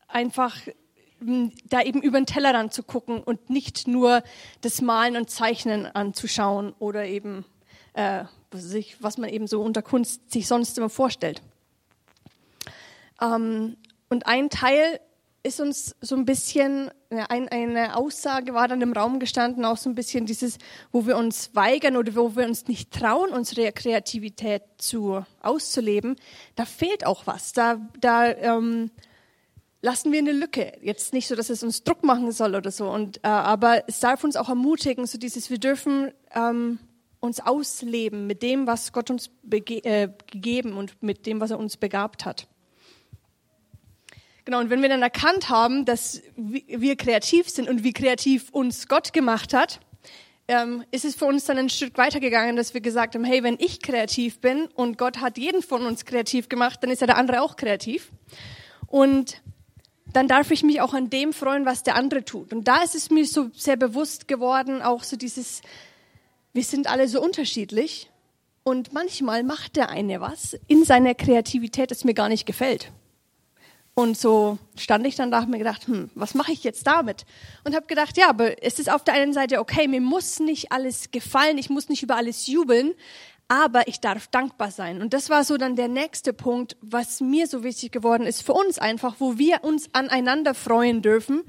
einfach 0.07 0.57
hm, 1.19 1.53
da 1.69 1.81
eben 1.81 2.01
über 2.01 2.19
den 2.19 2.25
Tellerrand 2.25 2.73
zu 2.73 2.83
gucken 2.83 3.23
und 3.23 3.49
nicht 3.49 3.87
nur 3.87 4.23
das 4.61 4.81
Malen 4.81 5.15
und 5.15 5.29
Zeichnen 5.29 5.85
anzuschauen 5.85 6.73
oder 6.79 7.05
eben, 7.05 7.45
äh, 7.93 8.25
was, 8.51 8.73
ich, 8.73 9.01
was 9.01 9.17
man 9.17 9.29
eben 9.29 9.47
so 9.47 9.61
unter 9.61 9.81
Kunst 9.81 10.31
sich 10.31 10.47
sonst 10.47 10.77
immer 10.77 10.89
vorstellt. 10.89 11.41
Ähm, 13.21 13.77
und 14.09 14.27
ein 14.27 14.49
Teil 14.49 14.99
ist 15.45 15.61
uns 15.61 15.95
so 16.01 16.15
ein 16.15 16.25
bisschen, 16.25 16.89
ein, 17.09 17.47
eine 17.49 17.95
Aussage 17.95 18.53
war 18.55 18.67
dann 18.67 18.81
im 18.81 18.93
Raum 18.93 19.19
gestanden, 19.19 19.63
auch 19.63 19.77
so 19.77 19.89
ein 19.89 19.95
bisschen 19.95 20.25
dieses, 20.25 20.57
wo 20.91 21.05
wir 21.05 21.17
uns 21.17 21.51
weigern 21.53 21.97
oder 21.97 22.15
wo 22.15 22.35
wir 22.35 22.45
uns 22.45 22.67
nicht 22.67 22.91
trauen, 22.91 23.29
unsere 23.29 23.71
Kreativität 23.71 24.63
zu, 24.77 25.23
auszuleben, 25.41 26.15
da 26.55 26.65
fehlt 26.65 27.05
auch 27.05 27.27
was. 27.27 27.53
Da, 27.53 27.79
da 27.99 28.27
ähm, 28.27 28.89
lassen 29.81 30.11
wir 30.11 30.19
eine 30.19 30.31
Lücke. 30.31 30.73
Jetzt 30.81 31.13
nicht 31.13 31.27
so, 31.27 31.35
dass 31.35 31.51
es 31.51 31.61
uns 31.61 31.83
Druck 31.83 32.03
machen 32.03 32.31
soll 32.31 32.55
oder 32.55 32.71
so, 32.71 32.89
und, 32.89 33.17
äh, 33.17 33.27
aber 33.27 33.83
es 33.87 33.99
darf 33.99 34.23
uns 34.23 34.35
auch 34.35 34.49
ermutigen, 34.49 35.05
so 35.05 35.19
dieses, 35.19 35.51
wir 35.51 35.59
dürfen 35.59 36.11
ähm, 36.33 36.79
uns 37.19 37.39
ausleben 37.39 38.25
mit 38.25 38.41
dem, 38.41 38.65
was 38.65 38.93
Gott 38.93 39.11
uns 39.11 39.29
äh, 39.51 40.09
gegeben 40.31 40.73
und 40.73 41.03
mit 41.03 41.27
dem, 41.27 41.39
was 41.39 41.51
er 41.51 41.59
uns 41.59 41.77
begabt 41.77 42.25
hat. 42.25 42.47
Genau, 44.45 44.59
und 44.59 44.69
wenn 44.69 44.83
wir 44.83 44.89
dann 44.89 45.01
erkannt 45.01 45.49
haben, 45.49 45.85
dass 45.85 46.21
wir 46.35 46.95
kreativ 46.95 47.49
sind 47.49 47.67
und 47.67 47.83
wie 47.83 47.93
kreativ 47.93 48.49
uns 48.51 48.87
Gott 48.87 49.11
gemacht 49.11 49.53
hat, 49.53 49.79
ähm, 50.47 50.83
ist 50.91 51.03
es 51.03 51.15
für 51.15 51.25
uns 51.25 51.45
dann 51.45 51.57
ein 51.57 51.69
Stück 51.69 51.97
weitergegangen, 51.97 52.55
dass 52.55 52.75
wir 52.75 52.81
gesagt 52.81 53.15
haben, 53.15 53.23
hey, 53.23 53.41
wenn 53.41 53.57
ich 53.59 53.81
kreativ 53.81 54.39
bin 54.39 54.67
und 54.75 54.99
Gott 54.99 55.19
hat 55.19 55.39
jeden 55.39 55.63
von 55.63 55.83
uns 55.83 56.05
kreativ 56.05 56.47
gemacht, 56.47 56.83
dann 56.83 56.91
ist 56.91 57.01
ja 57.01 57.07
der 57.07 57.17
andere 57.17 57.41
auch 57.41 57.55
kreativ. 57.55 58.11
Und 58.85 59.41
dann 60.13 60.27
darf 60.27 60.51
ich 60.51 60.61
mich 60.61 60.79
auch 60.79 60.93
an 60.93 61.09
dem 61.09 61.33
freuen, 61.33 61.65
was 61.65 61.81
der 61.81 61.95
andere 61.95 62.23
tut. 62.23 62.53
Und 62.53 62.67
da 62.67 62.83
ist 62.83 62.93
es 62.93 63.09
mir 63.09 63.25
so 63.25 63.49
sehr 63.53 63.77
bewusst 63.77 64.27
geworden, 64.27 64.83
auch 64.83 65.03
so 65.03 65.17
dieses, 65.17 65.61
wir 66.53 66.63
sind 66.63 66.87
alle 66.87 67.07
so 67.07 67.19
unterschiedlich 67.19 68.11
und 68.63 68.93
manchmal 68.93 69.43
macht 69.43 69.75
der 69.75 69.89
eine 69.89 70.21
was 70.21 70.55
in 70.67 70.85
seiner 70.85 71.15
Kreativität, 71.15 71.89
das 71.89 72.03
mir 72.03 72.13
gar 72.13 72.29
nicht 72.29 72.45
gefällt. 72.45 72.91
Und 73.97 74.17
so 74.17 74.57
stand 74.77 75.07
ich 75.07 75.15
dann 75.15 75.31
da 75.31 75.39
und 75.39 75.49
mir 75.49 75.57
gedacht, 75.57 75.87
hm, 75.87 76.09
was 76.15 76.33
mache 76.33 76.51
ich 76.51 76.65
jetzt 76.65 76.85
damit? 76.85 77.25
Und 77.63 77.73
habe 77.73 77.87
gedacht, 77.87 78.17
ja, 78.17 78.27
aber 78.27 78.61
es 78.61 78.77
ist 78.77 78.91
auf 78.91 79.05
der 79.05 79.13
einen 79.13 79.31
Seite 79.31 79.59
okay, 79.61 79.87
mir 79.87 80.01
muss 80.01 80.41
nicht 80.41 80.73
alles 80.73 81.11
gefallen, 81.11 81.57
ich 81.57 81.69
muss 81.69 81.87
nicht 81.87 82.03
über 82.03 82.17
alles 82.17 82.45
jubeln, 82.45 82.93
aber 83.47 83.87
ich 83.87 84.01
darf 84.01 84.27
dankbar 84.27 84.71
sein. 84.71 85.01
Und 85.01 85.13
das 85.13 85.29
war 85.29 85.45
so 85.45 85.55
dann 85.55 85.77
der 85.77 85.87
nächste 85.87 86.33
Punkt, 86.33 86.75
was 86.81 87.21
mir 87.21 87.47
so 87.47 87.63
wichtig 87.63 87.93
geworden 87.93 88.25
ist 88.25 88.41
für 88.41 88.51
uns 88.51 88.79
einfach, 88.79 89.15
wo 89.19 89.37
wir 89.37 89.63
uns 89.63 89.87
aneinander 89.93 90.55
freuen 90.55 91.01
dürfen, 91.01 91.43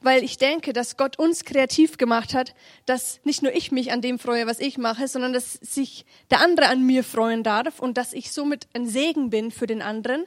weil 0.00 0.24
ich 0.24 0.38
denke, 0.38 0.72
dass 0.72 0.96
Gott 0.96 1.20
uns 1.20 1.44
kreativ 1.44 1.98
gemacht 1.98 2.34
hat, 2.34 2.52
dass 2.84 3.20
nicht 3.22 3.42
nur 3.42 3.54
ich 3.54 3.70
mich 3.70 3.92
an 3.92 4.00
dem 4.00 4.18
freue, 4.18 4.48
was 4.48 4.58
ich 4.58 4.76
mache, 4.76 5.06
sondern 5.06 5.32
dass 5.32 5.52
sich 5.52 6.04
der 6.32 6.40
andere 6.40 6.66
an 6.66 6.84
mir 6.84 7.04
freuen 7.04 7.44
darf 7.44 7.78
und 7.78 7.96
dass 7.96 8.12
ich 8.12 8.32
somit 8.32 8.66
ein 8.74 8.88
Segen 8.88 9.30
bin 9.30 9.52
für 9.52 9.68
den 9.68 9.82
anderen. 9.82 10.24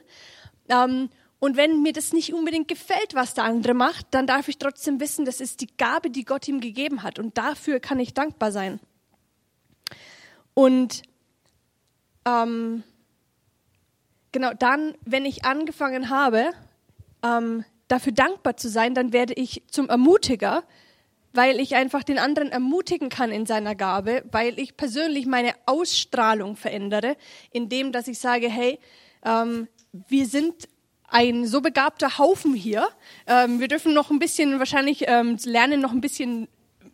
Ähm, 0.68 1.10
und 1.46 1.56
wenn 1.56 1.80
mir 1.80 1.92
das 1.92 2.12
nicht 2.12 2.34
unbedingt 2.34 2.66
gefällt, 2.66 3.14
was 3.14 3.34
der 3.34 3.44
andere 3.44 3.72
macht, 3.72 4.08
dann 4.10 4.26
darf 4.26 4.48
ich 4.48 4.58
trotzdem 4.58 4.98
wissen, 4.98 5.24
das 5.24 5.40
ist 5.40 5.60
die 5.60 5.68
Gabe, 5.76 6.10
die 6.10 6.24
Gott 6.24 6.48
ihm 6.48 6.60
gegeben 6.60 7.04
hat. 7.04 7.20
Und 7.20 7.38
dafür 7.38 7.78
kann 7.78 8.00
ich 8.00 8.14
dankbar 8.14 8.50
sein. 8.50 8.80
Und 10.54 11.02
ähm, 12.24 12.82
genau 14.32 14.54
dann, 14.58 14.94
wenn 15.04 15.24
ich 15.24 15.44
angefangen 15.44 16.10
habe, 16.10 16.50
ähm, 17.24 17.64
dafür 17.86 18.12
dankbar 18.12 18.56
zu 18.56 18.68
sein, 18.68 18.96
dann 18.96 19.12
werde 19.12 19.34
ich 19.34 19.62
zum 19.70 19.88
Ermutiger, 19.88 20.64
weil 21.32 21.60
ich 21.60 21.76
einfach 21.76 22.02
den 22.02 22.18
anderen 22.18 22.50
ermutigen 22.50 23.08
kann 23.08 23.30
in 23.30 23.46
seiner 23.46 23.76
Gabe, 23.76 24.24
weil 24.32 24.58
ich 24.58 24.76
persönlich 24.76 25.26
meine 25.26 25.54
Ausstrahlung 25.66 26.56
verändere, 26.56 27.16
indem 27.52 27.92
dass 27.92 28.08
ich 28.08 28.18
sage, 28.18 28.48
hey, 28.48 28.80
ähm, 29.24 29.68
wir 30.08 30.26
sind 30.26 30.66
ein 31.08 31.46
so 31.46 31.60
begabter 31.60 32.18
Haufen 32.18 32.54
hier. 32.54 32.88
Ähm, 33.26 33.60
wir 33.60 33.68
dürfen 33.68 33.94
noch 33.94 34.10
ein 34.10 34.18
bisschen 34.18 34.58
wahrscheinlich 34.58 35.04
ähm, 35.06 35.36
lernen, 35.44 35.80
noch 35.80 35.92
ein 35.92 36.00
bisschen 36.00 36.48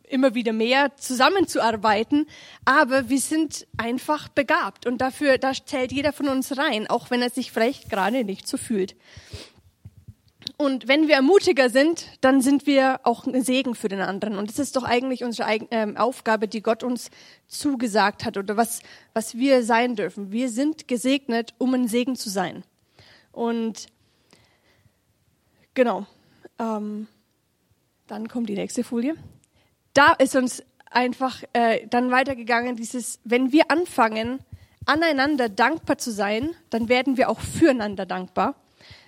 immer 0.09 0.35
wieder 0.35 0.53
mehr 0.53 0.95
zusammenzuarbeiten, 0.97 2.27
aber 2.67 3.09
wir 3.09 3.19
sind 3.19 3.67
einfach 3.79 4.29
begabt 4.29 4.87
und 4.87 5.01
dafür, 5.01 5.39
da 5.39 5.53
zählt 5.53 5.91
jeder 5.91 6.13
von 6.13 6.29
uns 6.29 6.59
rein, 6.59 6.87
auch 6.87 7.11
wenn 7.11 7.23
er 7.23 7.31
sich 7.31 7.51
vielleicht 7.51 7.89
gerade 7.89 8.23
nicht 8.23 8.47
so 8.47 8.59
fühlt. 8.59 8.95
Und 10.59 10.87
wenn 10.87 11.09
wir 11.09 11.15
ermutiger 11.15 11.71
sind, 11.71 12.07
dann 12.21 12.41
sind 12.41 12.67
wir 12.67 13.01
auch 13.05 13.27
ein 13.27 13.43
Segen 13.43 13.75
für 13.75 13.89
den 13.89 14.01
anderen. 14.01 14.37
Und 14.37 14.51
das 14.51 14.59
ist 14.59 14.77
doch 14.77 14.85
eigentlich 14.85 15.25
unsere 15.25 15.49
ähm, 15.71 15.97
Aufgabe, 15.97 16.47
die 16.47 16.63
Gott 16.63 16.83
uns 16.83 17.11
zugesagt 17.49 18.25
hat 18.25 18.37
oder 18.37 18.57
was, 18.57 18.81
was 19.15 19.37
wir 19.37 19.65
sein 19.65 19.97
dürfen. 19.97 20.31
Wir 20.31 20.51
sind 20.51 20.89
gesegnet, 20.89 21.55
um 21.59 21.75
ein 21.75 21.89
Segen 21.89 22.17
zu 22.17 22.29
sein. 22.29 22.65
Und 23.33 23.87
Genau. 25.75 26.07
Ähm, 26.59 27.07
dann 28.07 28.29
kommt 28.29 28.49
die 28.49 28.55
nächste 28.55 28.85
Folie. 28.85 29.15
Da 29.95 30.13
ist 30.13 30.37
uns 30.37 30.63
einfach 30.91 31.43
äh, 31.53 31.87
dann 31.89 32.11
weitergegangen, 32.11 32.77
dieses, 32.77 33.21
wenn 33.25 33.53
wir 33.53 33.71
anfangen, 33.71 34.41
aneinander 34.85 35.49
dankbar 35.49 35.99
zu 35.99 36.11
sein, 36.11 36.51
dann 36.71 36.89
werden 36.89 37.17
wir 37.17 37.29
auch 37.29 37.41
füreinander 37.41 38.07
dankbar. 38.07 38.55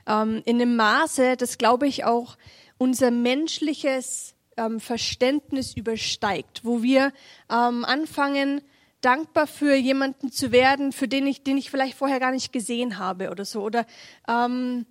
Ähm, 0.07 0.43
in 0.45 0.61
einem 0.61 0.77
Maße, 0.77 1.37
das 1.37 1.59
glaube 1.59 1.87
ich 1.87 2.05
auch 2.05 2.37
unser 2.79 3.11
menschliches 3.11 4.35
ähm, 4.57 4.81
Verständnis 4.81 5.77
übersteigt, 5.77 6.65
wo 6.65 6.83
wir 6.83 7.13
ähm, 7.51 7.85
anfangen, 7.85 8.63
dankbar 9.01 9.47
für 9.47 9.75
jemanden 9.75 10.33
zu 10.33 10.51
werden, 10.51 10.93
für 10.93 11.09
den 11.09 11.27
ich, 11.27 11.43
den 11.43 11.59
ich 11.59 11.71
vielleicht 11.71 11.97
vorher 11.97 12.21
gar 12.21 12.33
nicht 12.33 12.53
gesehen 12.53 12.99
habe 12.99 13.31
oder 13.31 13.45
so. 13.45 13.63
Oder 13.63 13.87
ähm, 14.29 14.87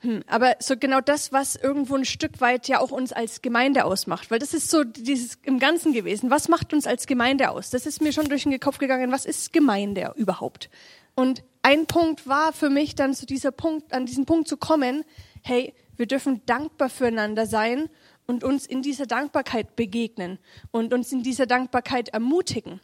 Hm, 0.00 0.22
aber 0.26 0.56
so 0.60 0.76
genau 0.76 1.00
das, 1.00 1.32
was 1.32 1.56
irgendwo 1.56 1.94
ein 1.94 2.04
Stück 2.04 2.40
weit 2.40 2.68
ja 2.68 2.80
auch 2.80 2.90
uns 2.90 3.12
als 3.12 3.40
Gemeinde 3.40 3.84
ausmacht, 3.84 4.30
weil 4.30 4.38
das 4.38 4.52
ist 4.52 4.70
so 4.70 4.84
dieses 4.84 5.38
im 5.44 5.58
Ganzen 5.58 5.92
gewesen. 5.92 6.30
Was 6.30 6.48
macht 6.48 6.74
uns 6.74 6.86
als 6.86 7.06
Gemeinde 7.06 7.50
aus? 7.50 7.70
Das 7.70 7.86
ist 7.86 8.02
mir 8.02 8.12
schon 8.12 8.28
durch 8.28 8.42
den 8.42 8.60
Kopf 8.60 8.78
gegangen. 8.78 9.10
Was 9.10 9.24
ist 9.24 9.52
Gemeinde 9.52 10.12
überhaupt? 10.16 10.68
Und 11.14 11.42
ein 11.62 11.86
Punkt 11.86 12.26
war 12.28 12.52
für 12.52 12.68
mich 12.68 12.94
dann 12.94 13.14
zu 13.14 13.24
dieser 13.24 13.50
Punkt, 13.50 13.92
an 13.92 14.04
diesen 14.04 14.26
Punkt 14.26 14.48
zu 14.48 14.58
kommen, 14.58 15.02
hey, 15.42 15.74
wir 15.96 16.06
dürfen 16.06 16.42
dankbar 16.44 16.90
füreinander 16.90 17.46
sein 17.46 17.88
und 18.26 18.44
uns 18.44 18.66
in 18.66 18.82
dieser 18.82 19.06
Dankbarkeit 19.06 19.76
begegnen 19.76 20.38
und 20.70 20.92
uns 20.92 21.10
in 21.10 21.22
dieser 21.22 21.46
Dankbarkeit 21.46 22.10
ermutigen. 22.10 22.80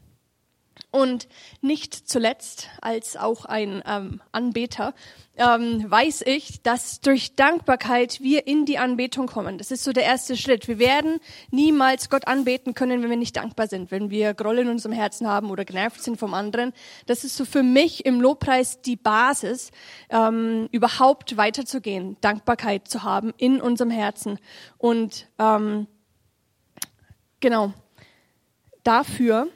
Und 0.91 1.27
nicht 1.63 1.95
zuletzt, 1.95 2.69
als 2.83 3.17
auch 3.17 3.47
ein 3.47 3.83
ähm, 3.87 4.21
Anbeter, 4.31 4.93
ähm, 5.37 5.91
weiß 5.91 6.23
ich, 6.27 6.61
dass 6.63 7.01
durch 7.01 7.35
Dankbarkeit 7.35 8.21
wir 8.21 8.47
in 8.47 8.67
die 8.67 8.77
Anbetung 8.77 9.27
kommen. 9.27 9.57
Das 9.57 9.71
ist 9.71 9.85
so 9.85 9.93
der 9.93 10.05
erste 10.05 10.37
Schritt. 10.37 10.69
Wir 10.69 10.79
werden 10.79 11.19
niemals 11.51 12.11
Gott 12.11 12.27
anbeten 12.27 12.75
können, 12.75 13.03
wenn 13.03 13.09
wir 13.09 13.17
nicht 13.17 13.37
dankbar 13.37 13.69
sind, 13.69 13.91
wenn 13.91 14.11
wir 14.11 14.35
Groll 14.35 14.59
in 14.59 14.69
unserem 14.69 14.93
Herzen 14.93 15.27
haben 15.27 15.51
oder 15.51 15.65
genervt 15.65 16.03
sind 16.03 16.19
vom 16.19 16.35
anderen. 16.35 16.75
Das 17.07 17.25
ist 17.25 17.37
so 17.37 17.47
für 17.47 17.63
mich 17.63 18.05
im 18.05 18.21
Lobpreis 18.21 18.83
die 18.83 18.97
Basis, 18.97 19.71
ähm, 20.11 20.69
überhaupt 20.73 21.39
weiterzugehen, 21.39 22.19
Dankbarkeit 22.21 22.87
zu 22.87 23.03
haben 23.03 23.33
in 23.39 23.63
unserem 23.63 23.91
Herzen. 23.91 24.39
Und 24.77 25.27
ähm, 25.39 25.87
genau 27.41 27.73
dafür 28.85 29.49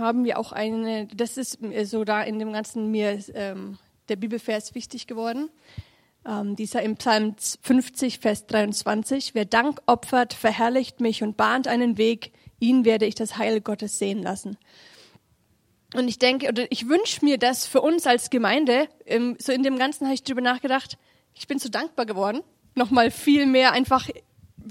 haben 0.00 0.24
wir 0.24 0.38
auch 0.38 0.52
eine, 0.52 1.06
das 1.06 1.36
ist 1.36 1.58
so 1.84 2.04
da 2.04 2.22
in 2.22 2.38
dem 2.38 2.52
Ganzen 2.52 2.90
mir 2.90 3.18
ähm, 3.34 3.78
der 4.08 4.16
Bibelvers 4.16 4.74
wichtig 4.74 5.06
geworden. 5.06 5.50
Ähm, 6.26 6.56
dieser 6.56 6.82
im 6.82 6.96
Psalm 6.96 7.36
50, 7.62 8.18
Vers 8.18 8.46
23. 8.46 9.34
Wer 9.34 9.44
Dank 9.44 9.80
opfert, 9.86 10.34
verherrlicht 10.34 11.00
mich 11.00 11.22
und 11.22 11.36
bahnt 11.36 11.68
einen 11.68 11.96
Weg, 11.96 12.32
ihn 12.58 12.84
werde 12.84 13.06
ich 13.06 13.14
das 13.14 13.38
Heil 13.38 13.60
Gottes 13.60 13.98
sehen 13.98 14.22
lassen. 14.22 14.58
Und 15.94 16.08
ich 16.08 16.18
denke, 16.18 16.48
oder 16.48 16.70
ich 16.70 16.88
wünsche 16.88 17.24
mir 17.24 17.38
das 17.38 17.66
für 17.66 17.80
uns 17.80 18.06
als 18.06 18.30
Gemeinde, 18.30 18.88
ähm, 19.06 19.36
so 19.40 19.52
in 19.52 19.62
dem 19.62 19.78
Ganzen 19.78 20.06
habe 20.06 20.14
ich 20.14 20.22
drüber 20.22 20.40
nachgedacht, 20.40 20.98
ich 21.34 21.48
bin 21.48 21.58
so 21.58 21.68
dankbar 21.68 22.06
geworden, 22.06 22.42
nochmal 22.74 23.10
viel 23.10 23.46
mehr 23.46 23.72
einfach 23.72 24.08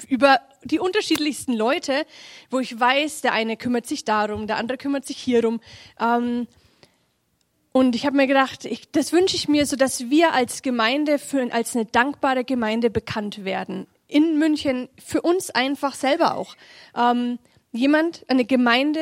über 0.08 0.39
die 0.63 0.79
unterschiedlichsten 0.79 1.53
Leute, 1.53 2.05
wo 2.50 2.60
ich 2.60 2.79
weiß, 2.79 3.22
der 3.22 3.34
eine 3.34 3.58
kümmert 3.58 3.88
sich 3.88 4.05
darum, 4.05 4.48
der 4.48 4.58
andere 4.58 4.77
kümmert 4.77 5.05
sich 5.05 5.17
hierum. 5.17 5.62
Ähm, 6.00 6.48
und 7.72 7.96
ich 7.96 8.05
habe 8.05 8.17
mir 8.17 8.27
gedacht, 8.27 8.65
ich, 8.65 8.91
das 8.91 9.13
wünsche 9.13 9.36
ich 9.36 9.48
mir, 9.48 9.65
so 9.65 9.75
dass 9.75 10.10
wir 10.10 10.34
als 10.34 10.62
Gemeinde 10.62 11.19
für, 11.19 11.51
als 11.53 11.75
eine 11.75 11.86
dankbare 11.86 12.43
Gemeinde 12.43 12.89
bekannt 12.89 13.46
werden. 13.46 13.88
In 14.08 14.39
München, 14.39 14.89
für 15.03 15.22
uns 15.22 15.51
einfach 15.51 15.93
selber 15.93 16.36
auch. 16.36 16.55
Ähm, 16.96 17.38
jemand, 17.72 18.25
eine 18.27 18.46
Gemeinde, 18.46 19.01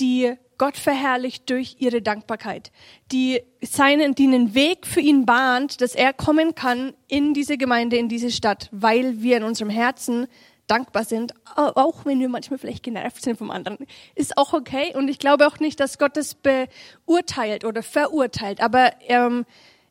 die 0.00 0.34
Gott 0.58 0.76
verherrlicht 0.76 1.48
durch 1.50 1.76
ihre 1.78 2.02
Dankbarkeit, 2.02 2.72
die 3.12 3.42
seinen, 3.62 4.14
die 4.14 4.24
einen 4.24 4.54
Weg 4.54 4.86
für 4.86 5.00
ihn 5.00 5.26
bahnt, 5.26 5.80
dass 5.80 5.94
er 5.94 6.12
kommen 6.12 6.54
kann 6.54 6.94
in 7.08 7.34
diese 7.34 7.58
Gemeinde, 7.58 7.96
in 7.96 8.08
diese 8.08 8.30
Stadt, 8.30 8.68
weil 8.72 9.22
wir 9.22 9.36
in 9.36 9.42
unserem 9.42 9.70
Herzen 9.70 10.26
dankbar 10.66 11.04
sind, 11.04 11.32
auch 11.54 12.04
wenn 12.04 12.18
wir 12.20 12.28
manchmal 12.28 12.58
vielleicht 12.58 12.82
genervt 12.82 13.22
sind 13.22 13.38
vom 13.38 13.50
anderen, 13.50 13.78
ist 14.14 14.36
auch 14.36 14.52
okay. 14.52 14.94
Und 14.94 15.08
ich 15.08 15.18
glaube 15.18 15.46
auch 15.46 15.60
nicht, 15.60 15.78
dass 15.78 15.98
Gott 15.98 16.16
das 16.16 16.34
beurteilt 16.34 17.64
oder 17.64 17.82
verurteilt, 17.82 18.60
aber 18.60 18.92
ähm, 19.02 19.44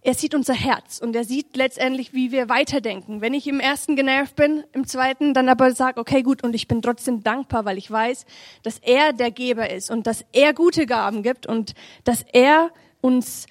er 0.06 0.14
sieht 0.14 0.36
unser 0.36 0.54
Herz 0.54 1.00
und 1.00 1.16
er 1.16 1.24
sieht 1.24 1.58
letztendlich, 1.58 2.14
wie 2.14 2.32
wir 2.32 2.48
weiterdenken. 2.48 3.22
Wenn 3.22 3.34
ich 3.34 3.48
im 3.48 3.60
ersten 3.60 3.96
genervt 3.96 4.36
bin, 4.36 4.64
im 4.72 4.86
zweiten 4.86 5.34
dann 5.34 5.50
aber 5.50 5.74
sage, 5.74 6.00
okay, 6.00 6.22
gut, 6.22 6.44
und 6.44 6.54
ich 6.54 6.68
bin 6.68 6.84
trotzdem 6.84 7.24
dankbar, 7.24 7.66
weil 7.66 7.80
ich 7.80 7.90
weiß, 7.90 8.28
dass 8.62 8.78
er 8.78 9.14
der 9.14 9.32
Geber 9.32 9.72
ist 9.72 9.90
und 9.90 10.06
dass 10.06 10.24
er 10.32 10.54
gute 10.54 10.86
Gaben 10.86 11.24
gibt 11.24 11.48
und 11.48 11.74
dass 12.04 12.24
er 12.34 12.70
uns 13.02 13.48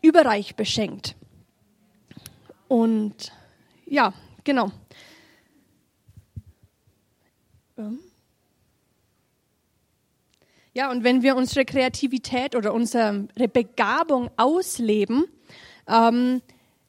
überreich 0.00 0.56
beschenkt. 0.56 1.16
Und 2.66 3.30
ja, 3.84 4.14
genau. 4.42 4.72
Ähm. 7.76 7.98
Ja, 10.72 10.90
und 10.90 11.04
wenn 11.04 11.22
wir 11.22 11.36
unsere 11.36 11.66
Kreativität 11.66 12.56
oder 12.56 12.72
unsere 12.72 13.28
Begabung 13.52 14.30
ausleben, 14.38 15.26
ähm, 15.88 16.40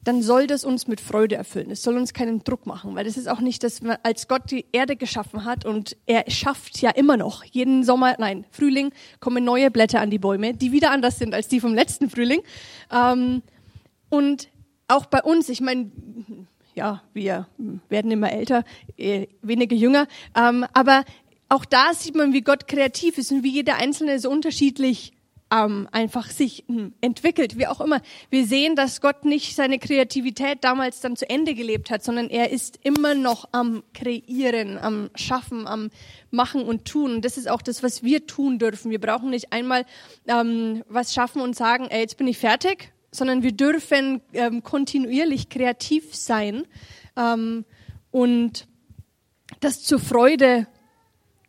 dann 0.06 0.22
soll 0.22 0.46
das 0.46 0.64
uns 0.64 0.86
mit 0.86 1.00
Freude 1.00 1.34
erfüllen. 1.34 1.70
Es 1.70 1.82
soll 1.82 1.96
uns 1.96 2.14
keinen 2.14 2.44
Druck 2.44 2.64
machen, 2.64 2.94
weil 2.94 3.04
das 3.04 3.16
ist 3.16 3.28
auch 3.28 3.40
nicht, 3.40 3.64
dass 3.64 3.82
man, 3.82 3.96
als 4.04 4.28
Gott 4.28 4.50
die 4.52 4.64
Erde 4.70 4.94
geschaffen 4.94 5.44
hat 5.44 5.64
und 5.64 5.96
er 6.06 6.30
schafft 6.30 6.80
ja 6.80 6.90
immer 6.90 7.16
noch 7.16 7.42
jeden 7.42 7.82
Sommer, 7.82 8.14
nein, 8.18 8.46
Frühling 8.52 8.92
kommen 9.18 9.44
neue 9.44 9.70
Blätter 9.70 10.00
an 10.00 10.10
die 10.10 10.20
Bäume, 10.20 10.54
die 10.54 10.70
wieder 10.70 10.92
anders 10.92 11.18
sind 11.18 11.34
als 11.34 11.48
die 11.48 11.58
vom 11.58 11.74
letzten 11.74 12.08
Frühling. 12.08 12.40
Ähm, 12.92 13.42
und 14.08 14.48
auch 14.86 15.06
bei 15.06 15.22
uns, 15.24 15.48
ich 15.48 15.60
meine, 15.60 15.90
ja, 16.76 17.02
wir 17.12 17.48
werden 17.88 18.12
immer 18.12 18.30
älter, 18.30 18.62
äh, 18.96 19.26
weniger 19.42 19.74
jünger, 19.74 20.06
ähm, 20.36 20.64
aber 20.72 21.04
auch 21.48 21.64
da 21.64 21.94
sieht 21.94 22.14
man, 22.14 22.32
wie 22.32 22.42
Gott 22.42 22.68
kreativ 22.68 23.18
ist 23.18 23.32
und 23.32 23.42
wie 23.42 23.50
jeder 23.50 23.76
Einzelne 23.76 24.20
so 24.20 24.30
unterschiedlich 24.30 25.15
ähm, 25.52 25.88
einfach 25.92 26.30
sich 26.30 26.64
hm, 26.66 26.92
entwickelt, 27.00 27.56
wie 27.56 27.66
auch 27.66 27.80
immer. 27.80 28.00
Wir 28.30 28.46
sehen, 28.46 28.74
dass 28.74 29.00
Gott 29.00 29.24
nicht 29.24 29.54
seine 29.54 29.78
Kreativität 29.78 30.64
damals 30.64 31.00
dann 31.00 31.16
zu 31.16 31.28
Ende 31.28 31.54
gelebt 31.54 31.90
hat, 31.90 32.02
sondern 32.02 32.28
er 32.28 32.50
ist 32.50 32.80
immer 32.82 33.14
noch 33.14 33.48
am 33.52 33.84
Kreieren, 33.94 34.78
am 34.78 35.10
Schaffen, 35.14 35.66
am 35.66 35.90
Machen 36.30 36.62
und 36.62 36.84
Tun. 36.84 37.16
Und 37.16 37.24
das 37.24 37.36
ist 37.36 37.48
auch 37.48 37.62
das, 37.62 37.82
was 37.82 38.02
wir 38.02 38.26
tun 38.26 38.58
dürfen. 38.58 38.90
Wir 38.90 39.00
brauchen 39.00 39.30
nicht 39.30 39.52
einmal 39.52 39.86
ähm, 40.26 40.82
was 40.88 41.14
schaffen 41.14 41.40
und 41.40 41.54
sagen, 41.54 41.86
ey, 41.90 42.00
jetzt 42.00 42.16
bin 42.16 42.26
ich 42.26 42.38
fertig, 42.38 42.92
sondern 43.12 43.42
wir 43.42 43.52
dürfen 43.52 44.20
ähm, 44.32 44.62
kontinuierlich 44.64 45.48
kreativ 45.48 46.14
sein 46.14 46.64
ähm, 47.16 47.64
und 48.10 48.66
das 49.60 49.82
zur 49.82 50.00
Freude 50.00 50.66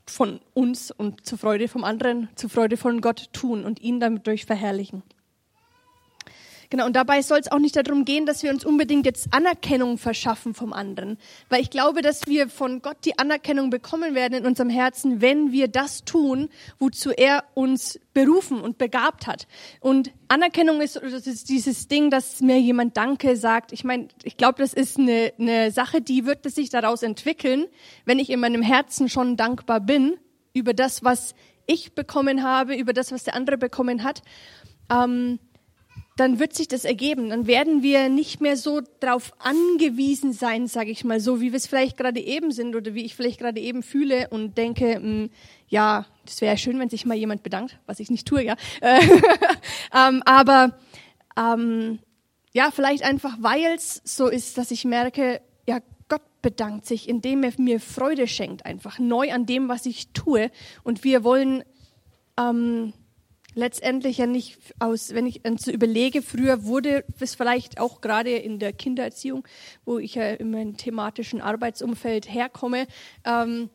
von 0.09 0.39
uns 0.53 0.91
und 0.91 1.25
zur 1.25 1.37
Freude 1.37 1.67
vom 1.67 1.83
anderen, 1.83 2.29
zur 2.35 2.49
Freude 2.49 2.77
von 2.77 3.01
Gott 3.01 3.29
tun 3.33 3.63
und 3.63 3.81
ihn 3.81 3.99
damit 3.99 4.27
durch 4.27 4.45
verherrlichen. 4.45 5.03
Genau, 6.69 6.85
und 6.85 6.95
dabei 6.95 7.21
soll 7.21 7.39
es 7.39 7.51
auch 7.51 7.59
nicht 7.59 7.75
darum 7.75 8.03
gehen, 8.03 8.25
dass 8.25 8.43
wir 8.43 8.51
uns 8.51 8.65
unbedingt 8.65 9.05
jetzt 9.05 9.27
Anerkennung 9.31 9.97
verschaffen 9.97 10.53
vom 10.53 10.73
anderen. 10.73 11.17
Weil 11.49 11.61
ich 11.61 11.69
glaube, 11.69 12.01
dass 12.01 12.27
wir 12.27 12.49
von 12.49 12.81
Gott 12.81 12.97
die 13.05 13.17
Anerkennung 13.17 13.69
bekommen 13.69 14.15
werden 14.15 14.33
in 14.33 14.45
unserem 14.45 14.69
Herzen, 14.69 15.21
wenn 15.21 15.51
wir 15.51 15.69
das 15.69 16.03
tun, 16.03 16.49
wozu 16.77 17.11
er 17.11 17.45
uns 17.53 17.99
berufen 18.13 18.59
und 18.59 18.77
begabt 18.77 19.27
hat. 19.27 19.47
Und 19.79 20.11
Anerkennung 20.27 20.81
ist, 20.81 20.97
das 20.97 21.27
ist 21.27 21.49
dieses 21.49 21.87
Ding, 21.87 22.09
dass 22.09 22.41
mir 22.41 22.59
jemand 22.59 22.97
Danke 22.97 23.37
sagt. 23.37 23.71
Ich 23.71 23.83
meine, 23.83 24.07
ich 24.23 24.35
glaube, 24.35 24.59
das 24.59 24.73
ist 24.73 24.97
eine, 24.97 25.31
eine 25.39 25.71
Sache, 25.71 26.01
die 26.01 26.25
wird 26.25 26.49
sich 26.51 26.69
daraus 26.69 27.01
entwickeln, 27.03 27.65
wenn 28.05 28.19
ich 28.19 28.29
in 28.29 28.39
meinem 28.39 28.61
Herzen 28.61 29.07
schon 29.07 29.37
dankbar 29.37 29.79
bin 29.79 30.17
über 30.53 30.73
das, 30.73 31.03
was 31.03 31.33
ich 31.67 31.93
bekommen 31.93 32.43
habe, 32.43 32.75
über 32.75 32.93
das, 32.93 33.11
was 33.11 33.23
der 33.23 33.35
andere 33.35 33.57
bekommen 33.57 34.03
hat. 34.03 34.21
Ähm, 34.89 35.39
dann 36.17 36.39
wird 36.39 36.53
sich 36.53 36.67
das 36.67 36.83
ergeben. 36.83 37.29
Dann 37.29 37.47
werden 37.47 37.83
wir 37.83 38.09
nicht 38.09 38.41
mehr 38.41 38.57
so 38.57 38.81
darauf 38.99 39.31
angewiesen 39.39 40.33
sein, 40.33 40.67
sage 40.67 40.91
ich 40.91 41.05
mal, 41.05 41.19
so 41.19 41.39
wie 41.39 41.51
wir 41.51 41.57
es 41.57 41.67
vielleicht 41.67 41.95
gerade 41.95 42.19
eben 42.19 42.51
sind 42.51 42.75
oder 42.75 42.93
wie 42.93 43.05
ich 43.05 43.15
vielleicht 43.15 43.39
gerade 43.39 43.61
eben 43.61 43.83
fühle 43.83 44.27
und 44.29 44.57
denke, 44.57 44.99
mh, 44.99 45.01
hm, 45.01 45.29
ja, 45.69 46.05
das 46.25 46.41
wäre 46.41 46.57
schön, 46.57 46.79
wenn 46.79 46.89
sich 46.89 47.05
mal 47.05 47.17
jemand 47.17 47.43
bedankt, 47.43 47.77
was 47.85 47.99
ich 47.99 48.09
nicht 48.09 48.27
tue, 48.27 48.43
ja. 48.43 48.55
ähm, 48.81 50.23
aber 50.25 50.77
ähm, 51.37 51.99
ja, 52.53 52.71
vielleicht 52.71 53.03
einfach, 53.03 53.37
weil 53.39 53.75
es 53.75 54.01
so 54.03 54.27
ist, 54.27 54.57
dass 54.57 54.71
ich 54.71 54.85
merke, 54.85 55.41
ja, 55.67 55.79
Gott 56.09 56.23
bedankt 56.41 56.85
sich, 56.85 57.07
indem 57.07 57.43
er 57.43 57.51
mir 57.57 57.79
Freude 57.79 58.27
schenkt, 58.27 58.65
einfach 58.65 58.97
neu 58.97 59.31
an 59.31 59.45
dem, 59.45 59.67
was 59.69 59.85
ich 59.85 60.09
tue. 60.13 60.49
Und 60.83 61.03
wir 61.03 61.23
wollen 61.23 61.63
ähm, 62.39 62.93
letztendlich 63.57 64.19
ja 64.19 64.27
nicht 64.27 64.57
aus, 64.79 65.13
wenn 65.13 65.25
ich 65.25 65.41
so 65.57 65.71
überlege, 65.71 66.21
früher 66.21 66.63
wurde 66.63 67.03
es 67.19 67.35
vielleicht 67.35 67.79
auch 67.79 68.01
gerade 68.01 68.31
in 68.31 68.59
der 68.59 68.71
Kindererziehung, 68.71 69.45
wo 69.83 69.97
ich 69.97 70.15
ja 70.15 70.29
in 70.29 70.51
meinem 70.51 70.77
thematischen 70.77 71.41
Arbeitsumfeld 71.41 72.31
herkomme, 72.31 72.87
ähm, 73.25 73.69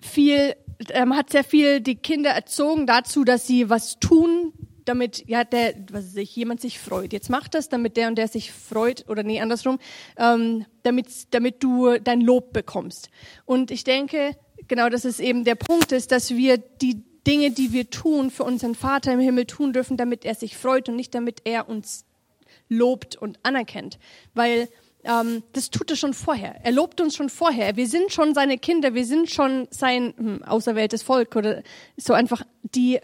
viel, 0.00 0.54
ähm, 0.90 1.16
hat 1.16 1.30
sehr 1.30 1.44
viel 1.44 1.80
die 1.80 1.96
Kinder 1.96 2.30
erzogen 2.30 2.86
dazu, 2.86 3.24
dass 3.24 3.46
sie 3.46 3.68
was 3.70 3.98
tun, 3.98 4.52
damit 4.84 5.26
ja 5.26 5.44
der, 5.44 5.74
was 5.90 6.08
weiß 6.08 6.16
ich, 6.16 6.36
jemand 6.36 6.60
sich 6.60 6.78
freut. 6.78 7.12
Jetzt 7.12 7.30
mach 7.30 7.48
das, 7.48 7.68
damit 7.68 7.96
der 7.96 8.08
und 8.08 8.16
der 8.16 8.28
sich 8.28 8.52
freut 8.52 9.08
oder 9.08 9.22
nee 9.22 9.40
andersrum, 9.40 9.78
ähm, 10.16 10.66
damit 10.82 11.06
damit 11.30 11.62
du 11.62 11.98
dein 11.98 12.20
Lob 12.20 12.52
bekommst. 12.52 13.08
Und 13.46 13.70
ich 13.70 13.82
denke, 13.82 14.36
genau, 14.68 14.90
dass 14.90 15.04
es 15.04 15.20
eben 15.20 15.44
der 15.44 15.54
Punkt 15.54 15.90
ist, 15.90 16.12
dass 16.12 16.30
wir 16.30 16.58
die 16.58 17.02
Dinge, 17.26 17.50
die 17.50 17.72
wir 17.72 17.90
tun, 17.90 18.30
für 18.30 18.44
unseren 18.44 18.74
Vater 18.74 19.12
im 19.12 19.20
Himmel 19.20 19.46
tun 19.46 19.72
dürfen, 19.72 19.96
damit 19.96 20.24
er 20.24 20.34
sich 20.34 20.56
freut 20.56 20.88
und 20.88 20.96
nicht 20.96 21.14
damit 21.14 21.42
er 21.44 21.68
uns 21.68 22.04
lobt 22.68 23.16
und 23.16 23.38
anerkennt. 23.42 23.98
Weil 24.34 24.68
ähm, 25.04 25.42
das 25.52 25.70
tut 25.70 25.90
er 25.90 25.96
schon 25.96 26.14
vorher. 26.14 26.64
Er 26.64 26.72
lobt 26.72 27.00
uns 27.00 27.14
schon 27.14 27.28
vorher. 27.28 27.76
Wir 27.76 27.86
sind 27.86 28.12
schon 28.12 28.34
seine 28.34 28.58
Kinder, 28.58 28.94
wir 28.94 29.04
sind 29.04 29.30
schon 29.30 29.68
sein 29.70 30.14
hm, 30.16 30.42
auserwähltes 30.42 31.02
Volk 31.02 31.36
oder 31.36 31.62
so 31.96 32.12
einfach, 32.12 32.42
die 32.62 33.00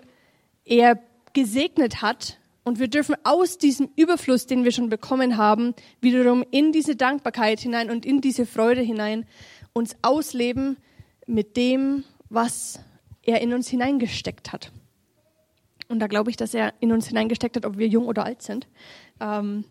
er 0.64 0.98
gesegnet 1.32 2.02
hat. 2.02 2.38
Und 2.62 2.78
wir 2.78 2.88
dürfen 2.88 3.16
aus 3.24 3.58
diesem 3.58 3.88
Überfluss, 3.96 4.46
den 4.46 4.64
wir 4.64 4.72
schon 4.72 4.90
bekommen 4.90 5.36
haben, 5.36 5.74
wiederum 6.00 6.44
in 6.50 6.72
diese 6.72 6.94
Dankbarkeit 6.94 7.60
hinein 7.60 7.90
und 7.90 8.04
in 8.04 8.20
diese 8.20 8.46
Freude 8.46 8.82
hinein 8.82 9.26
uns 9.72 9.96
ausleben 10.02 10.76
mit 11.26 11.56
dem, 11.56 12.04
was 12.28 12.80
er 13.22 13.40
in 13.40 13.52
uns 13.52 13.68
hineingesteckt 13.68 14.52
hat. 14.52 14.72
Und 15.88 15.98
da 15.98 16.06
glaube 16.06 16.30
ich, 16.30 16.36
dass 16.36 16.54
er 16.54 16.72
in 16.80 16.92
uns 16.92 17.08
hineingesteckt 17.08 17.56
hat, 17.56 17.66
ob 17.66 17.76
wir 17.76 17.88
jung 17.88 18.06
oder 18.06 18.24
alt 18.24 18.42
sind. 18.42 18.68
Ähm, 19.20 19.64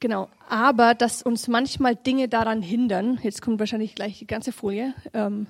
genau. 0.00 0.28
Aber 0.48 0.94
dass 0.94 1.22
uns 1.22 1.48
manchmal 1.48 1.96
Dinge 1.96 2.28
daran 2.28 2.60
hindern, 2.60 3.18
jetzt 3.22 3.40
kommt 3.40 3.58
wahrscheinlich 3.58 3.94
gleich 3.94 4.18
die 4.18 4.26
ganze 4.26 4.52
Folie, 4.52 4.94
ähm, 5.14 5.46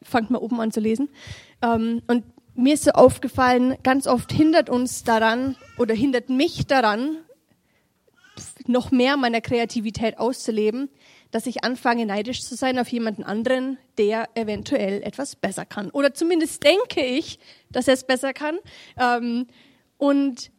fangt 0.00 0.30
mal 0.30 0.38
oben 0.38 0.60
an 0.60 0.72
zu 0.72 0.80
lesen. 0.80 1.10
Ähm, 1.60 2.02
und 2.06 2.24
mir 2.54 2.74
ist 2.74 2.84
so 2.84 2.92
aufgefallen, 2.92 3.76
ganz 3.82 4.06
oft 4.06 4.32
hindert 4.32 4.70
uns 4.70 5.04
daran 5.04 5.56
oder 5.78 5.94
hindert 5.94 6.28
mich 6.28 6.66
daran, 6.66 7.18
noch 8.66 8.90
mehr 8.90 9.16
meiner 9.16 9.40
Kreativität 9.40 10.18
auszuleben, 10.18 10.88
dass 11.32 11.46
ich 11.46 11.64
anfange, 11.64 12.06
neidisch 12.06 12.42
zu 12.42 12.54
sein 12.54 12.78
auf 12.78 12.88
jemanden 12.88 13.24
anderen, 13.24 13.78
der 13.98 14.28
eventuell 14.34 15.02
etwas 15.02 15.34
besser 15.34 15.64
kann. 15.64 15.90
Oder 15.90 16.14
zumindest 16.14 16.62
denke 16.62 17.04
ich, 17.04 17.40
dass 17.70 17.88
er 17.88 17.94
es 17.94 18.04
besser 18.04 18.32
kann. 18.32 18.58
Ähm, 18.96 19.46
und 19.98 20.52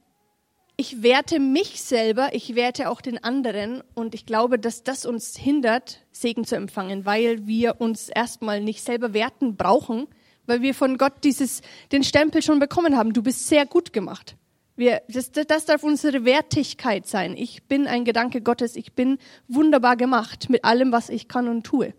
ich 0.75 1.03
werte 1.03 1.39
mich 1.39 1.81
selber, 1.81 2.33
ich 2.33 2.55
werte 2.55 2.89
auch 2.89 2.99
den 2.99 3.23
anderen 3.23 3.83
und 3.93 4.15
ich 4.15 4.25
glaube, 4.25 4.57
dass 4.57 4.83
das 4.83 5.05
uns 5.05 5.37
hindert, 5.37 6.01
Segen 6.11 6.45
zu 6.45 6.55
empfangen, 6.55 7.05
weil 7.05 7.45
wir 7.45 7.79
uns 7.79 8.09
erstmal 8.09 8.59
nicht 8.59 8.81
selber 8.81 9.13
werten 9.13 9.55
brauchen, 9.55 10.07
weil 10.47 10.61
wir 10.63 10.73
von 10.73 10.97
Gott 10.97 11.13
dieses, 11.23 11.61
den 11.91 12.03
Stempel 12.03 12.41
schon 12.41 12.59
bekommen 12.59 12.97
haben. 12.97 13.13
Du 13.13 13.21
bist 13.21 13.47
sehr 13.47 13.67
gut 13.67 13.93
gemacht. 13.93 14.35
Wir, 14.75 15.03
das, 15.07 15.31
das 15.31 15.65
darf 15.65 15.83
unsere 15.83 16.25
Wertigkeit 16.25 17.05
sein. 17.05 17.35
Ich 17.37 17.63
bin 17.63 17.85
ein 17.87 18.05
Gedanke 18.05 18.41
Gottes. 18.41 18.75
Ich 18.75 18.93
bin 18.93 19.19
wunderbar 19.47 19.95
gemacht 19.95 20.49
mit 20.49 20.65
allem, 20.65 20.91
was 20.91 21.09
ich 21.09 21.27
kann 21.27 21.47
und 21.47 21.63
tue. 21.63 21.93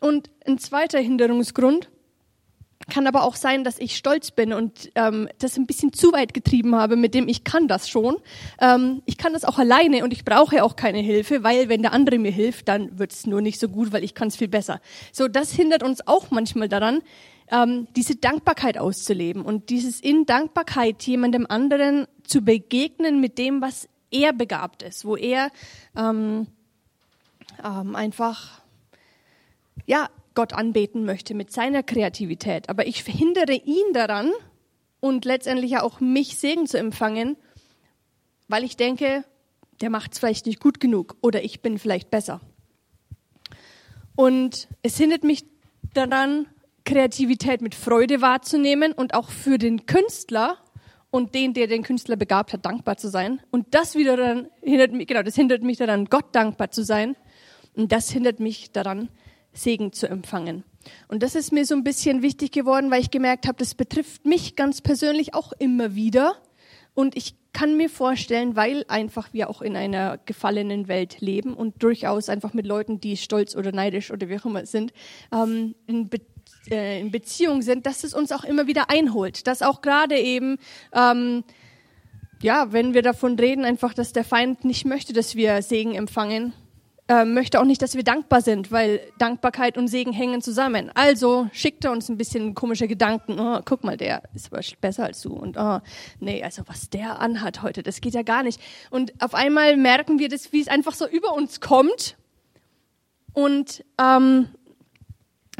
Und 0.00 0.30
ein 0.46 0.58
zweiter 0.58 0.98
Hinderungsgrund 0.98 1.88
kann 2.88 3.06
aber 3.06 3.22
auch 3.22 3.36
sein, 3.36 3.64
dass 3.64 3.78
ich 3.78 3.96
stolz 3.96 4.30
bin 4.30 4.52
und 4.52 4.90
ähm, 4.94 5.28
das 5.38 5.56
ein 5.56 5.66
bisschen 5.66 5.92
zu 5.92 6.12
weit 6.12 6.32
getrieben 6.32 6.74
habe, 6.74 6.96
mit 6.96 7.14
dem 7.14 7.28
ich 7.28 7.44
kann 7.44 7.68
das 7.68 7.88
schon. 7.88 8.16
Ähm, 8.60 9.02
ich 9.04 9.18
kann 9.18 9.32
das 9.32 9.44
auch 9.44 9.58
alleine 9.58 10.04
und 10.04 10.12
ich 10.12 10.24
brauche 10.24 10.64
auch 10.64 10.74
keine 10.74 10.98
Hilfe, 10.98 11.42
weil 11.44 11.68
wenn 11.68 11.82
der 11.82 11.92
andere 11.92 12.18
mir 12.18 12.30
hilft, 12.30 12.68
dann 12.68 12.98
wird 12.98 13.12
es 13.12 13.26
nur 13.26 13.42
nicht 13.42 13.60
so 13.60 13.68
gut, 13.68 13.92
weil 13.92 14.04
ich 14.04 14.14
kann 14.14 14.28
es 14.28 14.36
viel 14.36 14.48
besser. 14.48 14.80
So, 15.12 15.28
das 15.28 15.52
hindert 15.52 15.82
uns 15.82 16.06
auch 16.06 16.30
manchmal 16.30 16.68
daran, 16.68 17.02
ähm, 17.50 17.88
diese 17.96 18.16
Dankbarkeit 18.16 18.78
auszuleben 18.78 19.42
und 19.42 19.70
dieses 19.70 20.00
in 20.00 20.26
Dankbarkeit 20.26 21.02
jemandem 21.02 21.46
anderen 21.48 22.06
zu 22.24 22.42
begegnen 22.42 23.20
mit 23.20 23.38
dem, 23.38 23.60
was 23.60 23.88
er 24.10 24.32
begabt 24.32 24.82
ist, 24.82 25.04
wo 25.04 25.16
er 25.16 25.50
ähm, 25.96 26.46
ähm, 27.64 27.96
einfach 27.96 28.62
ja 29.86 30.08
Gott 30.34 30.52
anbeten 30.52 31.04
möchte 31.04 31.34
mit 31.34 31.52
seiner 31.52 31.82
Kreativität. 31.82 32.68
Aber 32.68 32.86
ich 32.86 33.02
verhindere 33.02 33.54
ihn 33.54 33.92
daran 33.92 34.30
und 35.00 35.24
letztendlich 35.24 35.76
auch 35.78 36.00
mich 36.00 36.36
Segen 36.36 36.66
zu 36.66 36.78
empfangen, 36.78 37.36
weil 38.46 38.64
ich 38.64 38.76
denke, 38.76 39.24
der 39.80 39.90
macht 39.90 40.12
es 40.12 40.18
vielleicht 40.18 40.46
nicht 40.46 40.60
gut 40.60 40.80
genug 40.80 41.16
oder 41.22 41.42
ich 41.42 41.60
bin 41.60 41.78
vielleicht 41.78 42.10
besser. 42.10 42.40
Und 44.16 44.68
es 44.82 44.96
hindert 44.96 45.22
mich 45.22 45.44
daran, 45.94 46.46
Kreativität 46.88 47.60
mit 47.60 47.74
Freude 47.74 48.22
wahrzunehmen 48.22 48.92
und 48.92 49.12
auch 49.12 49.28
für 49.28 49.58
den 49.58 49.84
Künstler 49.84 50.56
und 51.10 51.34
den, 51.34 51.52
der 51.52 51.66
den 51.66 51.82
Künstler 51.82 52.16
begabt 52.16 52.54
hat, 52.54 52.64
dankbar 52.64 52.96
zu 52.96 53.10
sein. 53.10 53.42
Und 53.50 53.74
das 53.74 53.94
wieder 53.94 54.16
dann 54.16 54.48
hindert 54.62 54.92
mich, 54.92 55.06
genau, 55.06 55.22
das 55.22 55.34
hindert 55.34 55.62
mich 55.62 55.76
daran, 55.76 56.06
Gott 56.06 56.34
dankbar 56.34 56.70
zu 56.70 56.82
sein. 56.82 57.14
Und 57.76 57.92
das 57.92 58.10
hindert 58.10 58.40
mich 58.40 58.72
daran, 58.72 59.10
Segen 59.52 59.92
zu 59.92 60.08
empfangen. 60.08 60.64
Und 61.08 61.22
das 61.22 61.34
ist 61.34 61.52
mir 61.52 61.66
so 61.66 61.74
ein 61.74 61.84
bisschen 61.84 62.22
wichtig 62.22 62.52
geworden, 62.52 62.90
weil 62.90 63.02
ich 63.02 63.10
gemerkt 63.10 63.46
habe, 63.46 63.58
das 63.58 63.74
betrifft 63.74 64.24
mich 64.24 64.56
ganz 64.56 64.80
persönlich 64.80 65.34
auch 65.34 65.52
immer 65.58 65.94
wieder. 65.94 66.36
Und 66.94 67.18
ich 67.18 67.34
kann 67.52 67.76
mir 67.76 67.90
vorstellen, 67.90 68.56
weil 68.56 68.84
einfach 68.88 69.32
wir 69.32 69.50
auch 69.50 69.62
in 69.62 69.76
einer 69.76 70.18
gefallenen 70.18 70.88
Welt 70.88 71.20
leben 71.20 71.54
und 71.54 71.82
durchaus 71.82 72.28
einfach 72.28 72.54
mit 72.54 72.66
Leuten, 72.66 73.00
die 73.00 73.16
stolz 73.16 73.56
oder 73.56 73.72
neidisch 73.72 74.10
oder 74.10 74.28
wie 74.28 74.38
auch 74.38 74.46
immer 74.46 74.64
sind, 74.64 74.92
ähm, 75.32 75.74
in, 75.86 76.08
Be 76.08 76.20
äh, 76.70 77.00
in 77.00 77.10
Beziehung 77.10 77.62
sind, 77.62 77.86
dass 77.86 78.04
es 78.04 78.14
uns 78.14 78.32
auch 78.32 78.44
immer 78.44 78.66
wieder 78.66 78.90
einholt. 78.90 79.46
Dass 79.46 79.62
auch 79.62 79.80
gerade 79.82 80.18
eben, 80.18 80.58
ähm, 80.92 81.44
ja, 82.40 82.72
wenn 82.72 82.94
wir 82.94 83.02
davon 83.02 83.38
reden, 83.38 83.64
einfach, 83.64 83.94
dass 83.94 84.12
der 84.12 84.24
Feind 84.24 84.64
nicht 84.64 84.84
möchte, 84.84 85.12
dass 85.12 85.34
wir 85.34 85.62
Segen 85.62 85.94
empfangen, 85.94 86.52
äh, 87.08 87.24
möchte 87.24 87.58
auch 87.58 87.64
nicht, 87.64 87.80
dass 87.80 87.94
wir 87.94 88.04
dankbar 88.04 88.42
sind, 88.42 88.70
weil 88.70 89.00
Dankbarkeit 89.18 89.78
und 89.78 89.88
Segen 89.88 90.12
hängen 90.12 90.42
zusammen. 90.42 90.90
Also 90.94 91.48
schickt 91.52 91.84
er 91.86 91.90
uns 91.90 92.08
ein 92.10 92.18
bisschen 92.18 92.54
komische 92.54 92.86
Gedanken. 92.86 93.40
Oh, 93.40 93.60
guck 93.64 93.82
mal, 93.82 93.96
der 93.96 94.22
ist 94.34 94.52
aber 94.52 94.62
besser 94.80 95.04
als 95.04 95.22
du. 95.22 95.32
Und 95.32 95.56
oh, 95.58 95.80
nee, 96.20 96.42
also 96.42 96.62
was 96.66 96.90
der 96.90 97.18
anhat 97.20 97.62
heute, 97.62 97.82
das 97.82 98.02
geht 98.02 98.12
ja 98.12 98.22
gar 98.22 98.42
nicht. 98.42 98.60
Und 98.90 99.14
auf 99.22 99.34
einmal 99.34 99.76
merken 99.78 100.18
wir 100.18 100.28
das, 100.28 100.52
wie 100.52 100.60
es 100.60 100.68
einfach 100.68 100.92
so 100.92 101.08
über 101.08 101.32
uns 101.32 101.60
kommt. 101.60 102.16
Und 103.32 103.84
ähm, 103.98 104.48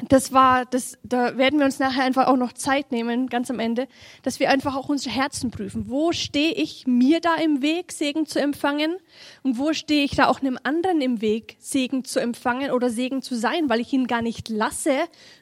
das 0.06 0.32
war, 0.32 0.64
das, 0.64 0.96
da 1.02 1.36
werden 1.36 1.58
wir 1.58 1.66
uns 1.66 1.78
nachher 1.80 2.04
einfach 2.04 2.28
auch 2.28 2.36
noch 2.36 2.52
Zeit 2.52 2.92
nehmen, 2.92 3.28
ganz 3.28 3.50
am 3.50 3.58
Ende, 3.58 3.88
dass 4.22 4.38
wir 4.38 4.50
einfach 4.50 4.76
auch 4.76 4.88
unsere 4.88 5.14
Herzen 5.14 5.50
prüfen. 5.50 5.88
Wo 5.88 6.12
stehe 6.12 6.52
ich 6.52 6.86
mir 6.86 7.20
da 7.20 7.34
im 7.34 7.62
Weg, 7.62 7.90
Segen 7.90 8.24
zu 8.24 8.40
empfangen? 8.40 8.96
Und 9.42 9.58
wo 9.58 9.72
stehe 9.72 10.04
ich 10.04 10.12
da 10.12 10.28
auch 10.28 10.40
einem 10.40 10.58
anderen 10.62 11.00
im 11.00 11.20
Weg, 11.20 11.56
Segen 11.58 12.04
zu 12.04 12.20
empfangen 12.20 12.70
oder 12.70 12.90
Segen 12.90 13.22
zu 13.22 13.34
sein, 13.34 13.68
weil 13.68 13.80
ich 13.80 13.92
ihn 13.92 14.06
gar 14.06 14.22
nicht 14.22 14.48
lasse, 14.48 14.92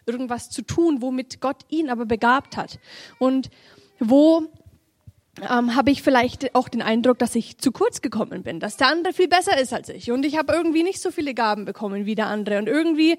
irgendwas 0.06 0.48
zu 0.48 0.62
tun, 0.62 1.02
womit 1.02 1.40
Gott 1.40 1.64
ihn 1.68 1.90
aber 1.90 2.06
begabt 2.06 2.56
hat? 2.56 2.78
Und 3.18 3.50
wo 3.98 4.42
ähm, 5.42 5.76
habe 5.76 5.90
ich 5.90 6.02
vielleicht 6.02 6.54
auch 6.54 6.68
den 6.68 6.80
Eindruck, 6.80 7.18
dass 7.18 7.34
ich 7.34 7.58
zu 7.58 7.72
kurz 7.72 8.00
gekommen 8.00 8.42
bin, 8.42 8.58
dass 8.58 8.78
der 8.78 8.88
andere 8.88 9.12
viel 9.12 9.28
besser 9.28 9.58
ist 9.60 9.74
als 9.74 9.90
ich 9.90 10.10
und 10.10 10.24
ich 10.24 10.38
habe 10.38 10.52
irgendwie 10.52 10.82
nicht 10.82 11.00
so 11.00 11.10
viele 11.10 11.34
Gaben 11.34 11.66
bekommen 11.66 12.06
wie 12.06 12.14
der 12.14 12.28
andere 12.28 12.58
und 12.58 12.68
irgendwie 12.68 13.18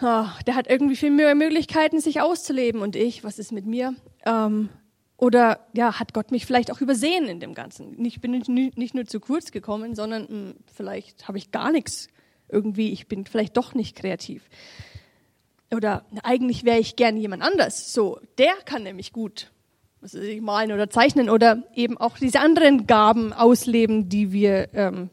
oh, 0.00 0.26
der 0.46 0.54
hat 0.54 0.68
irgendwie 0.68 0.96
viel 0.96 1.10
mehr 1.10 1.34
Möglichkeiten, 1.34 2.00
sich 2.00 2.20
auszuleben 2.20 2.80
und 2.80 2.96
ich, 2.96 3.24
was 3.24 3.38
ist 3.38 3.52
mit 3.52 3.66
mir? 3.66 3.94
Ähm, 4.26 4.68
oder 5.16 5.60
ja, 5.72 5.98
hat 5.98 6.12
Gott 6.12 6.30
mich 6.30 6.46
vielleicht 6.46 6.72
auch 6.72 6.80
übersehen 6.80 7.26
in 7.26 7.40
dem 7.40 7.54
Ganzen? 7.54 8.04
Ich 8.04 8.20
bin 8.20 8.32
nicht 8.32 8.94
nur 8.94 9.06
zu 9.06 9.20
kurz 9.20 9.52
gekommen, 9.52 9.94
sondern 9.94 10.22
mh, 10.22 10.28
hm, 10.28 10.54
vielleicht 10.74 11.28
habe 11.28 11.38
ich 11.38 11.50
gar 11.50 11.70
nichts 11.70 12.08
irgendwie, 12.48 12.92
ich 12.92 13.08
bin 13.08 13.24
vielleicht 13.24 13.56
doch 13.56 13.74
nicht 13.74 13.96
kreativ. 13.96 14.42
Oder 15.74 16.04
eigentlich 16.22 16.64
wäre 16.64 16.78
ich 16.78 16.96
gern 16.96 17.16
jemand 17.16 17.42
anders. 17.42 17.92
So, 17.92 18.20
der 18.38 18.52
kann 18.64 18.82
nämlich 18.82 19.12
gut 19.12 19.50
was 20.04 20.14
weiß 20.14 20.22
ich, 20.22 20.42
malen 20.42 20.70
oder 20.70 20.90
zeichnen 20.90 21.30
oder 21.30 21.62
eben 21.74 21.96
auch 21.96 22.18
diese 22.18 22.40
anderen 22.40 22.86
Gaben 22.86 23.32
ausleben, 23.32 24.10
die 24.10 24.32
wir 24.32 24.68
ähm, 24.74 25.08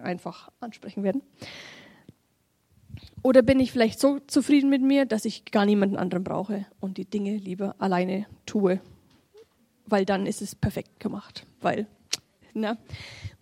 einfach 0.00 0.50
ansprechen 0.60 1.02
werden. 1.02 1.20
Oder 3.26 3.42
bin 3.42 3.58
ich 3.58 3.72
vielleicht 3.72 3.98
so 3.98 4.20
zufrieden 4.28 4.70
mit 4.70 4.82
mir, 4.82 5.04
dass 5.04 5.24
ich 5.24 5.46
gar 5.46 5.66
niemanden 5.66 5.96
anderen 5.96 6.22
brauche 6.22 6.64
und 6.78 6.96
die 6.96 7.06
Dinge 7.06 7.36
lieber 7.38 7.74
alleine 7.80 8.26
tue? 8.46 8.80
Weil 9.84 10.04
dann 10.04 10.26
ist 10.26 10.42
es 10.42 10.54
perfekt 10.54 11.00
gemacht. 11.00 11.44
Weil, 11.60 11.88
ne? 12.54 12.78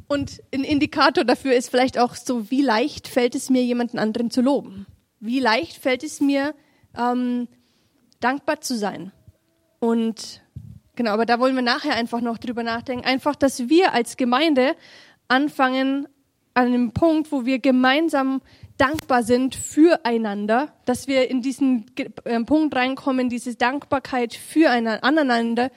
Und 0.09 0.43
ein 0.55 0.65
Indikator 0.65 1.23
dafür 1.27 1.53
ist 1.53 1.69
vielleicht 1.69 1.99
auch 1.99 2.15
so, 2.15 2.51
wie 2.51 2.63
leicht 2.63 3.09
fällt 3.09 3.35
es 3.35 3.51
mir, 3.51 3.63
jemanden 3.63 3.99
anderen 3.99 4.31
zu 4.31 4.41
loben? 4.41 4.87
Wie 5.21 5.39
leicht 5.39 5.77
fällt 5.77 6.03
es 6.03 6.19
mir, 6.19 6.55
ähm, 6.97 7.47
dankbar 8.21 8.63
zu 8.63 8.79
sein? 8.79 9.13
Und 9.81 10.41
genau, 10.97 11.11
aber 11.11 11.27
da 11.27 11.39
wollen 11.39 11.57
wir 11.57 11.63
nachher 11.63 11.95
einfach 11.95 12.23
noch 12.23 12.39
drüber 12.39 12.63
nachdenken. 12.63 13.05
Einfach, 13.05 13.37
dass 13.37 13.69
wir 13.69 13.93
als 13.93 14.17
Gemeinde 14.17 14.77
anfangen, 15.29 16.09
an 16.55 16.69
einem 16.69 16.93
Punkt, 16.93 17.33
wo 17.33 17.45
wir 17.45 17.59
gemeinsam 17.59 18.41
dankbar 18.77 19.23
sind 19.23 19.55
füreinander, 19.55 20.73
dass 20.85 21.07
wir 21.07 21.31
in 21.31 21.43
diesen 21.43 21.87
äh, 21.97 22.41
Punkt 22.45 22.75
reinkommen, 22.75 23.29
diese 23.29 23.55
Dankbarkeit 23.55 24.35
füreinander, 24.35 25.05
aneinander 25.05 25.71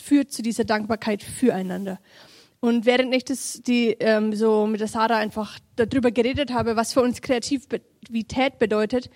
führt 0.00 0.32
zu 0.32 0.42
dieser 0.42 0.64
Dankbarkeit 0.64 1.22
füreinander. 1.22 1.98
Und 2.60 2.86
während 2.86 3.14
ich 3.14 3.24
das 3.24 3.60
die 3.62 3.96
ähm, 4.00 4.34
so 4.34 4.66
mit 4.66 4.80
der 4.80 4.88
Sarah 4.88 5.18
einfach 5.18 5.58
darüber 5.76 6.10
geredet 6.10 6.52
habe, 6.52 6.76
was 6.76 6.94
für 6.94 7.02
uns 7.02 7.20
Kreativität 7.20 8.58
bedeutet, 8.58 9.10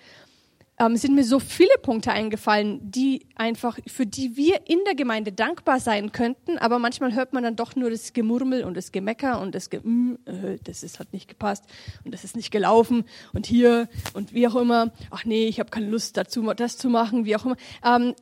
ähm, 0.79 0.95
sind 0.95 1.13
mir 1.13 1.23
so 1.23 1.39
viele 1.39 1.69
Punkte 1.81 2.11
eingefallen, 2.11 2.79
die 2.81 3.27
einfach, 3.35 3.77
für 3.87 4.05
die 4.05 4.37
wir 4.37 4.61
in 4.67 4.79
der 4.85 4.95
Gemeinde 4.95 5.31
dankbar 5.31 5.79
sein 5.79 6.11
könnten, 6.11 6.57
aber 6.57 6.79
manchmal 6.79 7.13
hört 7.13 7.33
man 7.33 7.43
dann 7.43 7.55
doch 7.55 7.75
nur 7.75 7.89
das 7.89 8.13
Gemurmel 8.13 8.63
und 8.63 8.75
das 8.75 8.91
Gemecker 8.91 9.41
und 9.41 9.53
das 9.53 9.69
Ge 9.69 9.81
mm, 9.83 10.17
äh, 10.25 10.57
das 10.63 10.83
ist, 10.83 10.99
hat 10.99 11.13
nicht 11.13 11.27
gepasst 11.27 11.65
und 12.05 12.13
das 12.13 12.23
ist 12.23 12.35
nicht 12.35 12.51
gelaufen 12.51 13.03
und 13.33 13.45
hier 13.45 13.89
und 14.13 14.33
wie 14.33 14.47
auch 14.47 14.55
immer, 14.55 14.91
ach 15.11 15.25
nee, 15.25 15.47
ich 15.47 15.59
habe 15.59 15.69
keine 15.69 15.89
Lust 15.89 16.15
dazu, 16.17 16.41
das 16.53 16.77
zu 16.77 16.89
machen, 16.89 17.25
wie 17.25 17.35
auch 17.35 17.45
immer. 17.45 17.57
Ähm, 17.85 18.15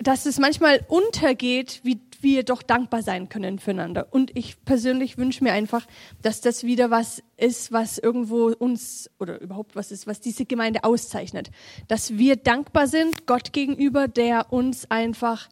dass 0.00 0.26
es 0.26 0.38
manchmal 0.38 0.84
untergeht, 0.88 1.80
wie 1.82 2.00
wir 2.20 2.42
doch 2.42 2.62
dankbar 2.62 3.02
sein 3.02 3.28
können 3.28 3.58
füreinander. 3.58 4.08
Und 4.10 4.36
ich 4.36 4.64
persönlich 4.64 5.18
wünsche 5.18 5.44
mir 5.44 5.52
einfach, 5.52 5.86
dass 6.22 6.40
das 6.40 6.64
wieder 6.64 6.90
was 6.90 7.22
ist, 7.36 7.72
was 7.72 7.98
irgendwo 7.98 8.46
uns 8.48 9.10
oder 9.18 9.40
überhaupt 9.40 9.76
was 9.76 9.92
ist, 9.92 10.06
was 10.06 10.20
diese 10.20 10.44
Gemeinde 10.44 10.84
auszeichnet. 10.84 11.50
Dass 11.86 12.18
wir 12.18 12.36
dankbar 12.36 12.86
sind 12.86 13.26
Gott 13.26 13.52
gegenüber, 13.52 14.08
der 14.08 14.52
uns 14.52 14.90
einfach 14.90 15.48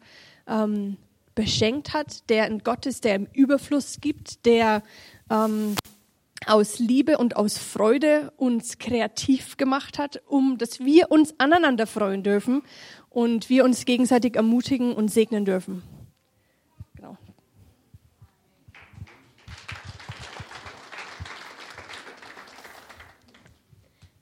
ähm, 0.47 0.97
beschenkt 1.35 1.93
hat, 1.93 2.29
der 2.29 2.45
ein 2.45 2.59
Gott 2.59 2.85
ist, 2.85 3.03
der 3.03 3.15
im 3.15 3.27
Überfluss 3.33 3.99
gibt, 4.01 4.45
der 4.45 4.83
ähm, 5.29 5.75
aus 6.45 6.79
Liebe 6.79 7.17
und 7.17 7.35
aus 7.35 7.57
Freude 7.57 8.31
uns 8.37 8.77
kreativ 8.77 9.57
gemacht 9.57 9.99
hat, 9.99 10.21
um 10.27 10.57
dass 10.57 10.79
wir 10.79 11.11
uns 11.11 11.35
aneinander 11.39 11.87
freuen 11.87 12.23
dürfen 12.23 12.63
und 13.09 13.49
wir 13.49 13.63
uns 13.63 13.85
gegenseitig 13.85 14.35
ermutigen 14.35 14.93
und 14.93 15.09
segnen 15.09 15.45
dürfen. 15.45 15.83
Genau. 16.95 17.17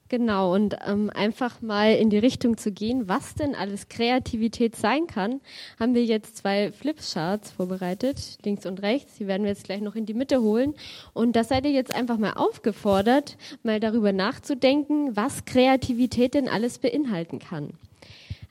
Genau, 0.08 0.54
und 0.54 0.78
ähm, 0.86 1.10
einfach 1.14 1.62
mal 1.62 1.96
in 1.96 2.12
die 2.12 2.20
Richtung 2.20 2.58
zu 2.58 2.72
gehen, 2.72 3.10
was 3.10 3.34
denn 3.34 3.56
alles 3.56 3.90
Kreativität 3.90 4.76
sein 4.76 5.08
kann, 5.08 5.42
haben 5.80 5.96
wir 5.96 6.06
jetzt 6.06 6.38
zwei 6.38 6.72
Flipcharts 6.72 7.52
vorbereitet, 7.52 8.38
links 8.46 8.68
und 8.68 8.84
rechts. 8.84 9.16
Die 9.16 9.26
werden 9.26 9.44
wir 9.44 9.50
jetzt 9.50 9.64
gleich 9.64 9.82
noch 9.82 9.96
in 9.96 10.06
die 10.06 10.14
Mitte 10.14 10.42
holen. 10.44 10.76
Und 11.14 11.36
da 11.36 11.44
seid 11.44 11.66
ihr 11.66 11.72
jetzt 11.72 11.94
einfach 11.94 12.20
mal 12.20 12.34
aufgefordert, 12.34 13.36
mal 13.64 13.80
darüber 13.80 14.14
nachzudenken, 14.14 15.16
was 15.16 15.44
Kreativität 15.46 16.36
denn 16.36 16.48
alles 16.48 16.78
beinhalten 16.78 17.40
kann. 17.40 17.74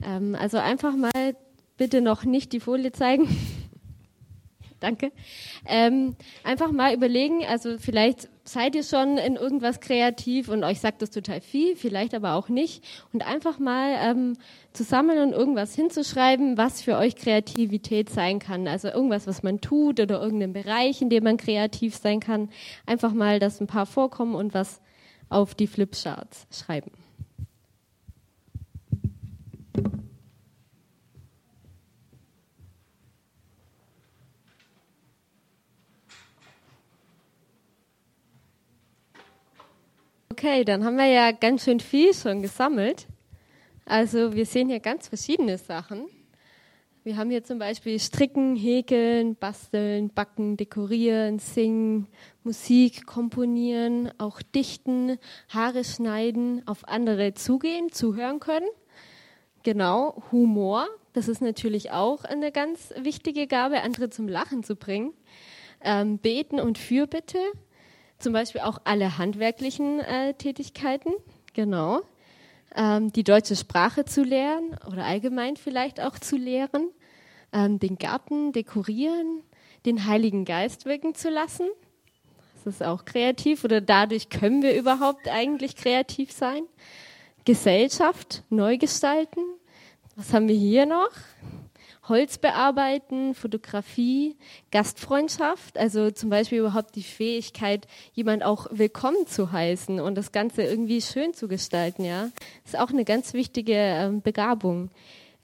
Ähm, 0.03 0.35
also 0.35 0.57
einfach 0.57 0.95
mal 0.95 1.35
bitte 1.77 2.01
noch 2.01 2.23
nicht 2.23 2.53
die 2.53 2.59
Folie 2.59 2.91
zeigen. 2.91 3.27
Danke. 4.79 5.11
Ähm, 5.65 6.15
einfach 6.43 6.71
mal 6.71 6.93
überlegen, 6.93 7.43
also 7.45 7.77
vielleicht 7.79 8.29
seid 8.43 8.75
ihr 8.75 8.83
schon 8.83 9.17
in 9.17 9.35
irgendwas 9.35 9.79
kreativ 9.79 10.49
und 10.49 10.63
euch 10.63 10.79
sagt 10.79 11.01
das 11.01 11.09
total 11.09 11.41
viel, 11.41 11.75
vielleicht 11.75 12.13
aber 12.13 12.33
auch 12.33 12.49
nicht. 12.49 12.83
Und 13.11 13.25
einfach 13.25 13.57
mal 13.57 13.95
ähm, 13.99 14.33
zusammen 14.73 15.17
und 15.17 15.31
irgendwas 15.31 15.73
hinzuschreiben, 15.73 16.57
was 16.57 16.81
für 16.81 16.97
euch 16.97 17.15
Kreativität 17.15 18.09
sein 18.09 18.39
kann. 18.39 18.67
Also 18.67 18.89
irgendwas, 18.89 19.25
was 19.25 19.41
man 19.41 19.61
tut 19.61 19.99
oder 19.99 20.21
irgendein 20.21 20.53
Bereich, 20.53 21.01
in 21.01 21.09
dem 21.09 21.23
man 21.23 21.37
kreativ 21.37 21.95
sein 21.95 22.19
kann. 22.19 22.49
Einfach 22.85 23.13
mal, 23.13 23.39
dass 23.39 23.61
ein 23.61 23.67
paar 23.67 23.87
vorkommen 23.87 24.35
und 24.35 24.53
was 24.53 24.81
auf 25.29 25.55
die 25.55 25.67
Flipcharts 25.67 26.45
schreiben. 26.51 26.91
Okay, 40.45 40.63
dann 40.63 40.85
haben 40.85 40.97
wir 40.97 41.07
ja 41.07 41.31
ganz 41.31 41.63
schön 41.63 41.79
viel 41.79 42.13
schon 42.13 42.43
gesammelt. 42.43 43.07
Also 43.83 44.35
wir 44.35 44.45
sehen 44.45 44.69
hier 44.69 44.79
ganz 44.79 45.07
verschiedene 45.07 45.57
Sachen. 45.57 46.05
Wir 47.03 47.17
haben 47.17 47.31
hier 47.31 47.43
zum 47.43 47.57
Beispiel 47.57 47.99
Stricken, 47.99 48.55
Häkeln, 48.55 49.35
Basteln, 49.37 50.11
Backen, 50.13 50.55
Dekorieren, 50.55 51.39
Singen, 51.39 52.07
Musik, 52.43 53.07
Komponieren, 53.07 54.11
auch 54.19 54.39
Dichten, 54.43 55.17
Haare 55.49 55.83
schneiden, 55.83 56.61
auf 56.67 56.87
andere 56.87 57.33
zugehen, 57.33 57.91
zuhören 57.91 58.39
können. 58.39 58.69
Genau, 59.63 60.21
Humor, 60.31 60.87
das 61.13 61.27
ist 61.27 61.41
natürlich 61.41 61.89
auch 61.89 62.23
eine 62.23 62.51
ganz 62.51 62.93
wichtige 62.99 63.47
Gabe, 63.47 63.81
andere 63.81 64.11
zum 64.11 64.27
Lachen 64.27 64.63
zu 64.63 64.75
bringen. 64.75 65.11
Ähm, 65.81 66.19
beten 66.19 66.59
und 66.59 66.77
Fürbitte, 66.77 67.39
zum 68.19 68.33
Beispiel 68.33 68.61
auch 68.61 68.79
alle 68.83 69.17
handwerklichen 69.17 69.99
äh, 69.99 70.33
Tätigkeiten, 70.33 71.13
genau. 71.53 72.01
Ähm, 72.75 73.11
die 73.11 73.23
deutsche 73.23 73.55
Sprache 73.55 74.05
zu 74.05 74.23
lernen 74.23 74.75
oder 74.87 75.05
allgemein 75.05 75.55
vielleicht 75.55 76.01
auch 76.01 76.19
zu 76.19 76.35
lehren, 76.35 76.89
ähm, 77.53 77.79
den 77.79 77.97
Garten 77.97 78.51
dekorieren, 78.51 79.41
den 79.85 80.05
Heiligen 80.05 80.45
Geist 80.45 80.85
wirken 80.85 81.15
zu 81.15 81.29
lassen. 81.29 81.67
Das 82.55 82.75
ist 82.75 82.83
auch 82.83 83.05
kreativ 83.05 83.63
oder 83.63 83.79
dadurch 83.79 84.29
können 84.29 84.61
wir 84.61 84.75
überhaupt 84.75 85.27
eigentlich 85.27 85.75
kreativ 85.75 86.31
sein. 86.31 86.63
Gesellschaft 87.45 88.43
neu 88.49 88.77
gestalten. 88.77 89.41
Was 90.15 90.33
haben 90.33 90.47
wir 90.47 90.55
hier 90.55 90.85
noch? 90.85 91.11
Holz 92.07 92.37
bearbeiten, 92.37 93.33
Fotografie, 93.33 94.37
Gastfreundschaft, 94.71 95.77
also 95.77 96.11
zum 96.11 96.29
Beispiel 96.29 96.59
überhaupt 96.59 96.95
die 96.95 97.03
Fähigkeit, 97.03 97.87
jemand 98.13 98.43
auch 98.43 98.67
willkommen 98.69 99.25
zu 99.25 99.51
heißen 99.51 99.99
und 99.99 100.15
das 100.15 100.31
Ganze 100.31 100.63
irgendwie 100.63 101.01
schön 101.01 101.33
zu 101.33 101.47
gestalten, 101.47 102.03
ja, 102.03 102.29
ist 102.63 102.77
auch 102.77 102.89
eine 102.89 103.05
ganz 103.05 103.33
wichtige 103.33 103.73
ähm, 103.73 104.21
Begabung. 104.21 104.91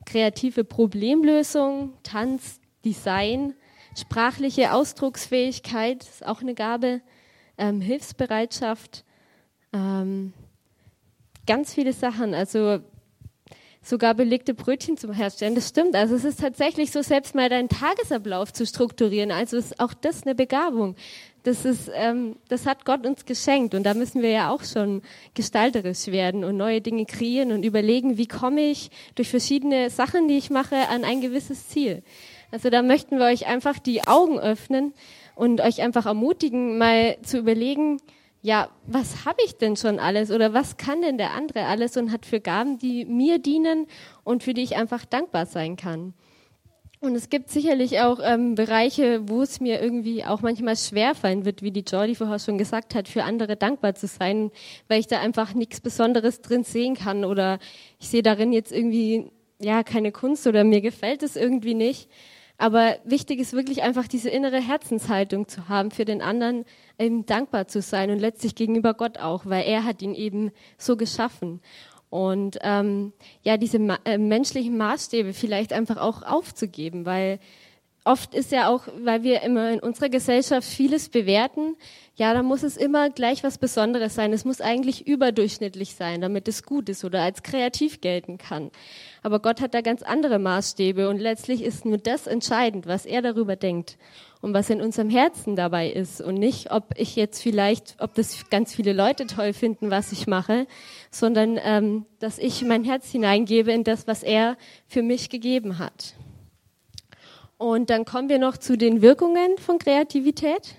Kreative 0.06 0.64
Problemlösung, 0.64 1.94
Tanz, 2.04 2.60
Design, 2.86 3.56
sprachliche 4.00 4.74
Ausdrucksfähigkeit 4.74 6.04
ist 6.04 6.26
auch 6.26 6.42
eine 6.42 6.54
Gabe, 6.54 7.02
ähm, 7.58 7.82
Hilfsbereitschaft, 7.82 9.04
ähm, 9.74 10.34
ganz 11.48 11.74
viele 11.74 11.94
Sachen. 11.94 12.34
Also 12.34 12.82
sogar 13.84 14.14
belegte 14.14 14.54
Brötchen 14.54 14.98
zum 14.98 15.12
Herstellen. 15.12 15.56
Das 15.56 15.70
stimmt. 15.70 15.96
Also 15.96 16.16
es 16.16 16.24
ist 16.24 16.40
tatsächlich 16.40 16.92
so, 16.92 17.02
selbst 17.02 17.34
mal 17.34 17.50
deinen 17.50 17.70
Tagesablauf 17.70 18.54
zu 18.54 18.66
strukturieren. 18.66 19.32
Also 19.32 19.58
ist 19.58 19.80
auch 19.80 19.94
das 19.94 20.24
eine 20.24 20.36
Begabung. 20.36 20.96
Das 21.44 21.66
ist, 21.66 21.90
ähm, 21.96 22.36
das 22.50 22.68
hat 22.68 22.86
Gott 22.86 23.06
uns 23.08 23.26
geschenkt 23.26 23.74
und 23.74 23.84
da 23.84 23.96
müssen 23.96 24.22
wir 24.22 24.30
ja 24.30 24.52
auch 24.52 24.64
schon 24.64 25.02
gestalterisch 25.34 26.08
werden 26.08 26.44
und 26.44 26.56
neue 26.56 26.82
Dinge 26.82 27.06
kreieren 27.06 27.52
und 27.52 27.66
überlegen, 27.66 28.20
wie 28.20 28.28
komme 28.28 28.62
ich 28.62 28.92
durch 29.16 29.30
verschiedene 29.30 29.90
Sachen, 29.90 30.28
die 30.28 30.38
ich 30.38 30.52
mache, 30.52 30.76
an 30.90 31.04
ein 31.04 31.20
gewisses 31.20 31.68
Ziel. 31.70 32.04
Also 32.52 32.70
da 32.70 32.84
möchten 32.84 33.18
wir 33.18 33.26
euch 33.26 33.48
einfach 33.48 33.80
die 33.80 34.08
Augen 34.08 34.38
öffnen 34.40 34.94
und 35.34 35.62
euch 35.62 35.82
einfach 35.82 36.06
ermutigen, 36.06 36.78
mal 36.78 37.18
zu 37.24 37.40
überlegen, 37.40 37.98
ja, 38.42 38.70
was 38.88 39.26
habe 39.26 39.38
ich 39.46 39.58
denn 39.58 39.76
schon 39.76 40.00
alles 40.00 40.32
oder 40.32 40.54
was 40.54 40.78
kann 40.78 41.02
denn 41.02 41.18
der 41.18 41.32
andere 41.32 41.66
alles 41.66 41.96
und 41.98 42.12
hat 42.12 42.26
für 42.26 42.40
Gaben, 42.40 42.80
die 42.80 43.06
mir 43.06 43.40
dienen 43.40 43.88
und 44.24 44.44
für 44.44 44.54
die 44.54 44.64
ich 44.64 44.76
einfach 44.76 45.06
dankbar 45.06 45.46
sein 45.46 45.76
kann. 45.76 46.14
Und 47.02 47.16
es 47.16 47.30
gibt 47.30 47.50
sicherlich 47.50 48.00
auch 48.00 48.20
ähm, 48.24 48.54
Bereiche, 48.54 49.28
wo 49.28 49.42
es 49.42 49.60
mir 49.60 49.82
irgendwie 49.82 50.24
auch 50.24 50.42
manchmal 50.42 50.78
schwerfallen 50.78 51.46
wird, 51.46 51.64
wie 51.64 51.72
die 51.72 51.84
Jordi 51.88 52.14
vorher 52.14 52.38
schon 52.38 52.60
gesagt 52.60 52.94
hat, 52.94 53.08
für 53.08 53.24
andere 53.24 53.58
dankbar 53.58 53.96
zu 53.96 54.06
sein, 54.06 54.52
weil 54.88 55.00
ich 55.00 55.08
da 55.08 55.20
einfach 55.20 55.56
nichts 55.56 55.82
Besonderes 55.82 56.42
drin 56.42 56.64
sehen 56.64 56.96
kann 56.96 57.26
oder 57.26 57.58
ich 58.00 58.10
sehe 58.10 58.22
darin 58.22 58.54
jetzt 58.54 58.72
irgendwie 58.72 59.32
ja 59.60 59.82
keine 59.82 60.12
Kunst 60.12 60.46
oder 60.46 60.64
mir 60.64 60.82
gefällt 60.82 61.24
es 61.24 61.36
irgendwie 61.36 61.74
nicht. 61.74 62.08
Aber 62.62 62.98
wichtig 63.04 63.40
ist 63.40 63.54
wirklich 63.54 63.82
einfach 63.82 64.08
diese 64.08 64.30
innere 64.30 64.62
Herzenshaltung 64.62 65.48
zu 65.48 65.68
haben, 65.68 65.90
für 65.90 66.06
den 66.06 66.22
anderen 66.22 66.64
eben 67.00 67.26
dankbar 67.26 67.68
zu 67.68 67.82
sein 67.82 68.12
und 68.12 68.20
letztlich 68.20 68.54
gegenüber 68.54 68.94
Gott 68.94 69.18
auch, 69.18 69.48
weil 69.48 69.66
er 69.66 69.84
hat 69.84 70.04
ihn 70.04 70.14
eben 70.14 70.52
so 70.78 70.96
geschaffen. 70.96 71.60
Und 72.12 72.60
ähm, 72.62 73.14
ja, 73.42 73.58
diese 73.58 73.80
ma 73.80 73.98
äh, 74.06 74.20
menschlichen 74.20 74.78
Maßstäbe 74.78 75.34
vielleicht 75.34 75.74
einfach 75.74 75.98
auch 75.98 76.22
aufzugeben, 76.22 77.04
weil 77.08 77.40
oft 78.04 78.36
ist 78.36 78.52
ja 78.52 78.70
auch, 78.70 78.84
weil 79.04 79.24
wir 79.24 79.42
immer 79.42 79.72
in 79.72 79.80
unserer 79.80 80.10
Gesellschaft 80.10 80.68
vieles 80.68 81.10
bewerten, 81.10 81.76
ja, 82.22 82.36
da 82.36 82.44
muss 82.44 82.62
es 82.62 82.78
immer 82.78 83.10
gleich 83.10 83.44
was 83.44 83.58
Besonderes 83.58 84.14
sein. 84.14 84.32
Es 84.32 84.46
muss 84.46 84.62
eigentlich 84.62 85.08
überdurchschnittlich 85.08 85.96
sein, 85.96 86.22
damit 86.22 86.48
es 86.48 86.62
gut 86.62 86.88
ist 86.88 87.04
oder 87.04 87.24
als 87.24 87.42
kreativ 87.42 88.00
gelten 88.00 88.38
kann. 88.38 88.70
Aber 89.24 89.40
Gott 89.40 89.60
hat 89.60 89.74
da 89.74 89.82
ganz 89.82 90.04
andere 90.04 90.38
Maßstäbe 90.38 91.10
und 91.10 91.18
letztlich 91.18 91.64
ist 91.64 91.84
nur 91.84 91.98
das 91.98 92.28
entscheidend, 92.28 92.86
was 92.86 93.08
er 93.08 93.24
darüber 93.24 93.56
denkt 93.56 93.98
und 94.40 94.54
was 94.54 94.70
in 94.70 94.82
unserem 94.84 95.10
Herzen 95.10 95.56
dabei 95.56 95.90
ist 95.90 96.22
und 96.22 96.36
nicht, 96.36 96.72
ob 96.72 96.94
ich 96.96 97.16
jetzt 97.16 97.42
vielleicht, 97.42 97.96
ob 97.98 98.14
das 98.14 98.48
ganz 98.52 98.76
viele 98.76 98.94
Leute 98.94 99.26
toll 99.26 99.54
finden, 99.54 99.90
was 99.90 100.12
ich 100.12 100.28
mache, 100.28 100.68
sondern 101.10 101.60
ähm, 101.64 102.06
dass 102.20 102.38
ich 102.38 102.64
mein 102.64 102.84
Herz 102.84 103.10
hineingebe 103.10 103.72
in 103.72 103.84
das, 103.84 104.06
was 104.06 104.22
er 104.22 104.58
für 104.86 105.02
mich 105.02 105.32
gegeben 105.32 105.80
hat. 105.80 106.14
Und 107.58 107.90
dann 107.90 108.06
kommen 108.06 108.30
wir 108.30 108.38
noch 108.38 108.58
zu 108.58 108.78
den 108.78 109.02
Wirkungen 109.02 109.58
von 109.58 109.80
Kreativität. 109.80 110.76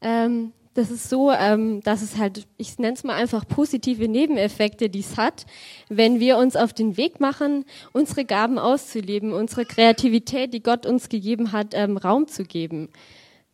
Ähm, 0.00 0.52
das 0.76 0.90
ist 0.90 1.08
so, 1.08 1.32
ähm, 1.32 1.80
dass 1.82 2.02
es 2.02 2.18
halt, 2.18 2.46
ich 2.58 2.78
nenne 2.78 2.92
es 2.92 3.02
mal 3.02 3.14
einfach 3.14 3.48
positive 3.48 4.08
Nebeneffekte, 4.08 4.90
die 4.90 5.00
es 5.00 5.16
hat, 5.16 5.46
wenn 5.88 6.20
wir 6.20 6.36
uns 6.36 6.54
auf 6.54 6.74
den 6.74 6.98
Weg 6.98 7.18
machen, 7.18 7.64
unsere 7.92 8.26
Gaben 8.26 8.58
auszuleben, 8.58 9.32
unsere 9.32 9.64
Kreativität, 9.64 10.52
die 10.52 10.62
Gott 10.62 10.84
uns 10.84 11.08
gegeben 11.08 11.52
hat, 11.52 11.68
ähm, 11.72 11.96
Raum 11.96 12.28
zu 12.28 12.44
geben. 12.44 12.90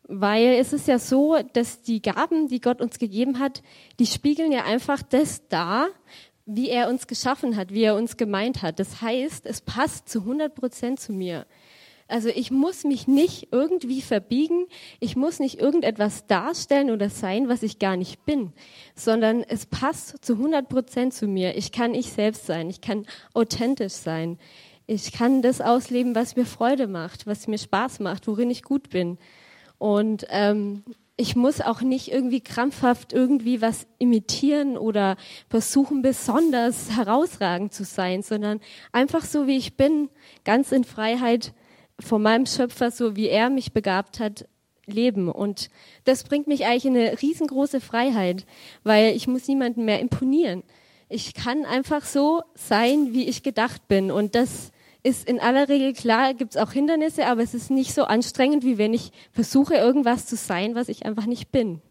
Weil 0.05 0.55
es 0.59 0.73
ist 0.73 0.89
ja 0.89 0.99
so, 0.99 1.37
dass 1.53 1.81
die 1.81 2.01
Gaben, 2.01 2.49
die 2.49 2.59
Gott 2.59 2.81
uns 2.81 2.99
gegeben 2.99 3.39
hat, 3.39 3.63
die 3.99 4.05
spiegeln 4.05 4.51
ja 4.51 4.65
einfach 4.65 5.01
das 5.01 5.47
dar, 5.47 5.87
wie 6.45 6.69
er 6.69 6.89
uns 6.89 7.07
geschaffen 7.07 7.55
hat, 7.55 7.71
wie 7.73 7.83
er 7.83 7.95
uns 7.95 8.17
gemeint 8.17 8.61
hat. 8.61 8.79
Das 8.79 9.01
heißt, 9.01 9.45
es 9.45 9.61
passt 9.61 10.09
zu 10.09 10.19
100 10.19 10.53
Prozent 10.53 10.99
zu 10.99 11.13
mir. 11.13 11.45
Also 12.07 12.29
ich 12.29 12.51
muss 12.51 12.83
mich 12.83 13.07
nicht 13.07 13.49
irgendwie 13.51 14.01
verbiegen, 14.01 14.65
ich 14.99 15.15
muss 15.15 15.39
nicht 15.39 15.59
irgendetwas 15.59 16.27
darstellen 16.27 16.91
oder 16.91 17.09
sein, 17.09 17.47
was 17.49 17.63
ich 17.63 17.79
gar 17.79 17.97
nicht 17.97 18.25
bin, 18.25 18.53
sondern 18.95 19.41
es 19.41 19.65
passt 19.65 20.23
zu 20.23 20.33
100 20.33 20.67
Prozent 20.67 21.13
zu 21.13 21.27
mir. 21.27 21.55
Ich 21.55 21.71
kann 21.71 21.93
ich 21.93 22.11
selbst 22.11 22.45
sein, 22.45 22.69
ich 22.69 22.81
kann 22.81 23.05
authentisch 23.33 23.93
sein, 23.93 24.37
ich 24.85 25.13
kann 25.13 25.41
das 25.41 25.61
ausleben, 25.61 26.13
was 26.13 26.35
mir 26.35 26.45
Freude 26.45 26.87
macht, 26.87 27.25
was 27.25 27.47
mir 27.47 27.57
Spaß 27.57 27.99
macht, 27.99 28.27
worin 28.27 28.51
ich 28.51 28.63
gut 28.63 28.89
bin. 28.89 29.17
Und 29.77 30.25
ähm, 30.29 30.83
ich 31.15 31.35
muss 31.35 31.61
auch 31.61 31.81
nicht 31.81 32.11
irgendwie 32.11 32.41
krampfhaft 32.41 33.13
irgendwie 33.13 33.61
was 33.61 33.87
imitieren 33.99 34.77
oder 34.77 35.15
versuchen, 35.47 36.01
besonders 36.01 36.91
herausragend 36.91 37.73
zu 37.73 37.83
sein, 37.83 38.23
sondern 38.23 38.59
einfach 38.91 39.23
so, 39.23 39.47
wie 39.47 39.57
ich 39.57 39.77
bin, 39.77 40.09
ganz 40.43 40.71
in 40.71 40.83
Freiheit 40.83 41.53
von 41.99 42.21
meinem 42.21 42.45
Schöpfer, 42.45 42.91
so 42.91 43.15
wie 43.15 43.27
er 43.27 43.49
mich 43.49 43.73
begabt 43.73 44.19
hat, 44.19 44.47
leben. 44.85 45.29
Und 45.29 45.69
das 46.03 46.23
bringt 46.23 46.47
mich 46.47 46.65
eigentlich 46.65 46.85
in 46.85 46.97
eine 46.97 47.21
riesengroße 47.21 47.81
Freiheit, 47.81 48.45
weil 48.83 49.15
ich 49.15 49.27
muss 49.27 49.47
niemandem 49.47 49.85
mehr 49.85 49.99
imponieren. 49.99 50.63
Ich 51.09 51.33
kann 51.33 51.65
einfach 51.65 52.03
so 52.03 52.41
sein, 52.55 53.13
wie 53.13 53.27
ich 53.27 53.43
gedacht 53.43 53.87
bin. 53.87 54.11
Und 54.11 54.35
das 54.35 54.71
ist 55.03 55.27
in 55.27 55.39
aller 55.39 55.69
Regel 55.69 55.93
klar, 55.93 56.33
gibt 56.33 56.55
es 56.55 56.61
auch 56.61 56.71
Hindernisse, 56.71 57.27
aber 57.27 57.41
es 57.41 57.53
ist 57.53 57.69
nicht 57.69 57.93
so 57.93 58.05
anstrengend, 58.05 58.63
wie 58.63 58.77
wenn 58.77 58.93
ich 58.93 59.11
versuche, 59.31 59.75
irgendwas 59.75 60.25
zu 60.25 60.35
sein, 60.35 60.75
was 60.75 60.89
ich 60.89 61.05
einfach 61.05 61.25
nicht 61.25 61.51
bin. 61.51 61.81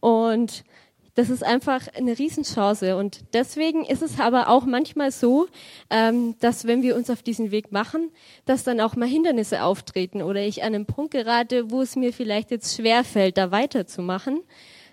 Und 0.00 0.64
das 1.14 1.30
ist 1.30 1.44
einfach 1.44 1.86
eine 1.94 2.18
Riesenchance. 2.18 2.96
Und 2.96 3.20
deswegen 3.32 3.84
ist 3.84 4.02
es 4.02 4.18
aber 4.18 4.48
auch 4.48 4.64
manchmal 4.64 5.10
so, 5.10 5.46
ähm, 5.90 6.36
dass 6.40 6.66
wenn 6.66 6.82
wir 6.82 6.96
uns 6.96 7.10
auf 7.10 7.22
diesen 7.22 7.50
Weg 7.50 7.72
machen, 7.72 8.10
dass 8.44 8.64
dann 8.64 8.80
auch 8.80 8.96
mal 8.96 9.08
Hindernisse 9.08 9.62
auftreten 9.62 10.22
oder 10.22 10.42
ich 10.42 10.62
an 10.62 10.74
einen 10.74 10.86
Punkt 10.86 11.12
gerate, 11.12 11.70
wo 11.70 11.82
es 11.82 11.96
mir 11.96 12.12
vielleicht 12.12 12.50
jetzt 12.50 12.76
schwerfällt, 12.76 13.38
da 13.38 13.50
weiterzumachen. 13.50 14.40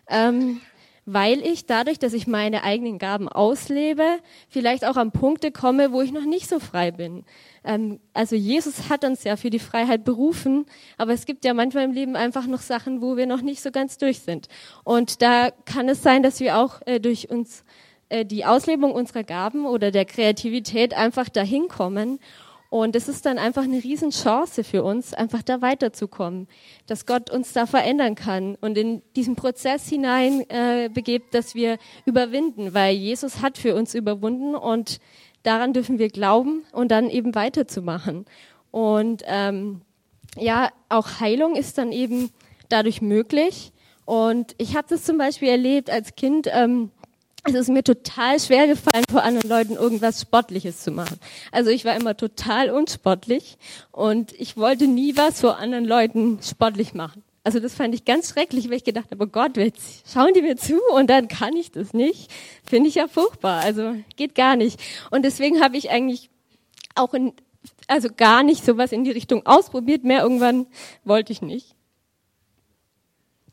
Ähm, 0.08 0.62
weil 1.06 1.42
ich 1.42 1.66
dadurch, 1.66 1.98
dass 1.98 2.14
ich 2.14 2.28
meine 2.28 2.64
eigenen 2.64 3.00
Gaben 3.00 3.28
auslebe, 3.28 4.06
vielleicht 4.50 4.86
auch 4.86 4.98
an 4.98 5.12
Punkte 5.12 5.52
komme, 5.52 5.92
wo 5.92 6.02
ich 6.02 6.12
noch 6.12 6.26
nicht 6.26 6.48
so 6.48 6.60
frei 6.60 6.92
bin. 6.92 7.26
Ähm, 7.64 8.00
also 8.14 8.36
Jesus 8.36 8.90
hat 8.90 9.04
uns 9.04 9.24
ja 9.24 9.36
für 9.36 9.50
die 9.50 9.60
Freiheit 9.60 10.04
berufen, 10.04 10.66
aber 10.98 11.14
es 11.14 11.26
gibt 11.26 11.46
ja 11.46 11.54
manchmal 11.54 11.86
im 11.86 11.92
Leben 11.92 12.16
einfach 12.16 12.48
noch 12.48 12.62
Sachen, 12.62 13.02
wo 13.02 13.18
wir 13.18 13.28
noch 13.28 13.42
nicht 13.42 13.62
so 13.62 13.72
ganz 13.72 13.98
durch 13.98 14.20
sind. 14.20 14.48
Und 14.84 15.22
da 15.22 15.52
kann 15.66 15.90
es 15.90 16.02
sein, 16.02 16.24
dass 16.24 16.40
wir 16.40 16.58
auch 16.58 16.82
äh, 16.86 17.00
durch 17.00 17.30
uns 17.30 17.64
äh, 18.10 18.26
die 18.26 18.46
Auslebung 18.46 18.92
unserer 18.92 19.24
Gaben 19.24 19.66
oder 19.66 19.92
der 19.92 20.06
Kreativität 20.06 20.94
einfach 20.94 21.30
dahin 21.30 21.68
kommen 21.68 22.20
und 22.72 22.96
es 22.96 23.10
ist 23.10 23.26
dann 23.26 23.38
einfach 23.38 23.64
eine 23.64 23.84
Riesenchance 23.84 24.64
für 24.64 24.82
uns, 24.86 25.14
einfach 25.14 25.42
da 25.42 25.62
weiterzukommen, 25.62 26.48
dass 26.88 27.06
Gott 27.06 27.30
uns 27.30 27.52
da 27.52 27.66
verändern 27.66 28.16
kann 28.16 28.56
und 28.62 28.78
in 28.78 29.02
diesen 29.18 29.36
Prozess 29.36 29.90
hinein 29.90 30.50
äh, 30.50 30.90
begebt, 30.90 31.34
dass 31.34 31.54
wir 31.54 31.78
überwinden, 32.06 32.74
weil 32.74 32.96
Jesus 32.96 33.42
hat 33.42 33.58
für 33.58 33.76
uns 33.76 33.94
überwunden 33.94 34.56
und 34.56 35.02
daran 35.44 35.74
dürfen 35.74 36.00
wir 36.00 36.10
glauben 36.10 36.64
und 36.72 36.90
dann 36.90 37.10
eben 37.10 37.36
weiterzumachen. 37.36 38.26
Und 38.72 39.24
ähm, 39.26 39.82
ja, 40.38 40.70
auch 40.90 41.20
Heilung 41.20 41.56
ist 41.56 41.78
dann 41.78 41.92
eben 41.92 42.30
dadurch 42.70 43.02
möglich. 43.02 43.72
Und 44.06 44.56
ich 44.58 44.76
habe 44.76 44.88
das 44.90 45.04
zum 45.04 45.18
Beispiel 45.18 45.50
erlebt 45.50 45.90
als 45.90 46.16
Kind. 46.16 46.48
Ähm, 46.52 46.92
es 47.44 47.56
ist 47.56 47.70
mir 47.70 47.84
total 47.84 48.40
schwer 48.40 48.68
gefallen, 48.68 49.04
vor 49.10 49.24
anderen 49.24 49.50
Leuten 49.50 49.74
irgendwas 49.74 50.22
Sportliches 50.22 50.84
zu 50.84 50.92
machen. 50.92 51.18
Also 51.52 51.72
ich 51.72 51.86
war 51.86 51.96
immer 51.96 52.16
total 52.16 52.70
unsportlich 52.70 53.58
und 53.92 54.32
ich 54.34 54.58
wollte 54.58 54.88
nie 54.88 55.18
was 55.18 55.42
vor 55.42 55.58
anderen 55.58 55.86
Leuten 55.86 56.40
sportlich 56.44 56.94
machen. 56.94 57.24
Also 57.44 57.60
das 57.60 57.74
fand 57.74 57.96
ich 57.96 58.06
ganz 58.06 58.30
schrecklich, 58.30 58.70
weil 58.70 58.78
ich 58.78 58.84
gedacht 58.84 59.10
habe, 59.10 59.24
oh 59.24 59.28
Gott, 59.28 59.54
schauen 60.06 60.34
die 60.36 60.44
mir 60.44 60.58
zu 60.58 60.80
und 60.94 61.10
dann 61.10 61.28
kann 61.28 61.56
ich 61.56 61.72
das 61.72 61.94
nicht. 61.94 62.32
Finde 62.64 62.90
ich 62.90 62.96
ja 62.96 63.08
furchtbar. 63.08 63.62
Also 63.62 63.96
geht 64.16 64.36
gar 64.36 64.56
nicht. 64.56 64.80
Und 65.10 65.24
deswegen 65.24 65.62
habe 65.62 65.78
ich 65.78 65.90
eigentlich 65.90 66.30
auch 66.94 67.14
in, 67.14 67.34
also 67.88 68.10
gar 68.16 68.44
nicht 68.44 68.64
sowas 68.64 68.92
in 68.92 69.04
die 69.04 69.12
Richtung 69.12 69.46
ausprobiert. 69.46 70.04
Mehr 70.04 70.22
irgendwann 70.22 70.68
wollte 71.04 71.32
ich 71.34 71.42
nicht. 71.42 71.76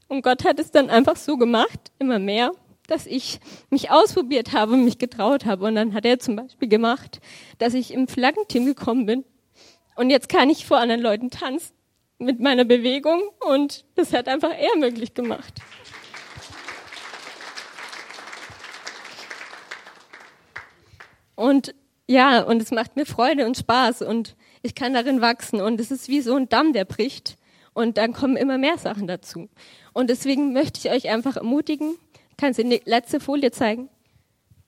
Und 0.07 0.23
Gott 0.23 0.45
hat 0.45 0.59
es 0.59 0.71
dann 0.71 0.91
einfach 0.91 1.17
so 1.17 1.37
gemacht, 1.37 1.93
immer 1.99 2.19
mehr 2.19 2.53
dass 2.89 3.07
ich 3.07 3.39
mich 3.71 3.91
ausprobiert 3.91 4.53
habe 4.53 4.73
und 4.73 4.85
mich 4.85 4.99
getraut 4.99 5.45
habe. 5.45 5.67
Und 5.67 5.77
dann 5.77 5.95
hat 5.95 6.05
er 6.05 6.19
zum 6.19 6.35
Beispiel 6.35 6.69
gemacht, 6.69 7.21
dass 7.59 7.75
ich 7.75 7.93
im 7.93 8.09
Flaggenteam 8.09 8.65
gekommen 8.65 9.07
bin. 9.07 9.25
Und 9.95 10.11
jetzt 10.11 10.29
kann 10.29 10.51
ich 10.51 10.67
vor 10.67 10.79
anderen 10.79 11.03
Leuten 11.03 11.31
tanzen 11.31 11.78
mit 12.19 12.41
meiner 12.41 12.65
Bewegung 12.65 13.21
und 13.49 13.85
das 13.95 14.13
hat 14.13 14.29
einfach 14.29 14.51
er 14.51 14.77
möglich 14.79 15.15
gemacht. 15.15 15.55
Und 21.35 21.75
ja, 22.09 22.43
und 22.43 22.61
es 22.61 22.71
macht 22.71 22.97
mir 22.97 23.07
Freude 23.07 23.47
und 23.47 23.57
Spaß 23.57 24.03
und 24.03 24.35
ich 24.63 24.75
kann 24.75 24.95
darin 24.95 25.21
wachsen 25.21 25.61
und 25.61 25.81
es 25.81 25.91
ist 25.91 26.09
wie 26.09 26.21
so 26.21 26.35
ein 26.35 26.49
Damm, 26.49 26.73
der 26.73 26.85
bricht 26.85 27.37
und 27.75 27.97
dann 27.97 28.13
kommen 28.13 28.37
immer 28.37 28.59
mehr 28.59 28.79
Sachen 28.79 29.07
dazu. 29.07 29.49
Und 29.93 30.11
deswegen 30.11 30.53
möchte 30.53 30.81
ich 30.81 30.93
euch 30.93 31.09
einfach 31.11 31.37
ermutigen, 31.37 31.97
Kannst 32.39 32.61
du 32.61 32.65
die 32.65 32.81
letzte 32.85 33.19
Folie 33.19 33.51
zeigen? 33.51 33.89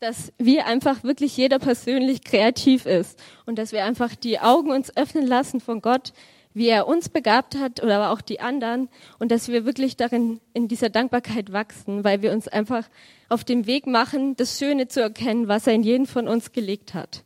Dass 0.00 0.32
wir 0.38 0.66
einfach 0.66 1.04
wirklich 1.04 1.36
jeder 1.36 1.60
persönlich 1.60 2.24
kreativ 2.24 2.84
ist 2.84 3.18
und 3.46 3.58
dass 3.58 3.70
wir 3.70 3.84
einfach 3.84 4.16
die 4.16 4.40
Augen 4.40 4.72
uns 4.72 4.94
öffnen 4.96 5.26
lassen 5.26 5.60
von 5.60 5.80
Gott, 5.80 6.12
wie 6.52 6.68
er 6.68 6.88
uns 6.88 7.08
begabt 7.08 7.56
hat 7.56 7.82
oder 7.82 7.96
aber 7.96 8.10
auch 8.12 8.20
die 8.20 8.40
anderen 8.40 8.88
und 9.18 9.30
dass 9.30 9.48
wir 9.48 9.64
wirklich 9.64 9.96
darin 9.96 10.40
in 10.52 10.68
dieser 10.68 10.90
Dankbarkeit 10.90 11.52
wachsen, 11.52 12.02
weil 12.02 12.22
wir 12.22 12.32
uns 12.32 12.48
einfach 12.48 12.88
auf 13.28 13.44
dem 13.44 13.66
Weg 13.66 13.86
machen, 13.86 14.36
das 14.36 14.58
Schöne 14.58 14.88
zu 14.88 15.00
erkennen, 15.00 15.46
was 15.46 15.66
er 15.66 15.74
in 15.74 15.82
jeden 15.82 16.06
von 16.06 16.26
uns 16.26 16.52
gelegt 16.52 16.94
hat. 16.94 17.22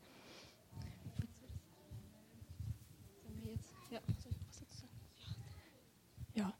Ja, 6.34 6.52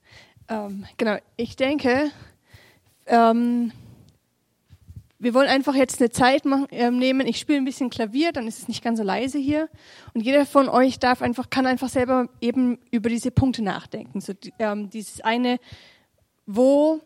ähm, 0.48 0.87
genau. 0.96 1.18
Ich 1.37 1.57
denke, 1.57 2.11
ähm, 3.07 3.72
wir 5.24 5.34
wollen 5.34 5.48
einfach 5.48 5.74
jetzt 5.74 6.00
eine 6.00 6.10
Zeit 6.10 6.44
machen, 6.44 6.68
äh, 6.70 6.90
nehmen. 6.90 7.26
Ich 7.26 7.38
spiele 7.38 7.58
ein 7.58 7.64
bisschen 7.64 7.90
Klavier, 7.90 8.32
dann 8.32 8.46
ist 8.46 8.58
es 8.58 8.68
nicht 8.68 8.84
ganz 8.84 8.98
so 8.98 9.04
leise 9.04 9.38
hier. 9.38 9.68
Und 10.12 10.20
jeder 10.20 10.46
von 10.46 10.68
euch 10.68 10.98
darf 10.98 11.22
einfach, 11.22 11.50
kann 11.50 11.66
einfach 11.66 11.88
selber 11.88 12.28
eben 12.40 12.78
über 12.90 13.08
diese 13.08 13.30
Punkte 13.30 13.62
nachdenken. 13.62 14.20
So 14.20 14.34
ähm, 14.58 14.90
dieses 14.90 15.22
eine, 15.22 15.58
wo 16.46 17.00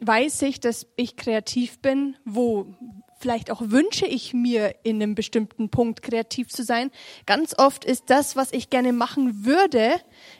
weiß 0.00 0.42
ich, 0.42 0.60
dass 0.60 0.86
ich 0.96 1.16
kreativ 1.16 1.78
bin, 1.78 2.16
wo 2.24 2.74
vielleicht 3.18 3.50
auch 3.50 3.62
wünsche 3.64 4.06
ich 4.06 4.34
mir 4.34 4.74
in 4.82 5.02
einem 5.02 5.14
bestimmten 5.14 5.70
Punkt 5.70 6.02
kreativ 6.02 6.48
zu 6.48 6.64
sein. 6.64 6.90
Ganz 7.24 7.54
oft 7.58 7.84
ist 7.84 8.04
das, 8.08 8.36
was 8.36 8.52
ich 8.52 8.70
gerne 8.70 8.92
machen 8.92 9.46
würde, 9.46 9.94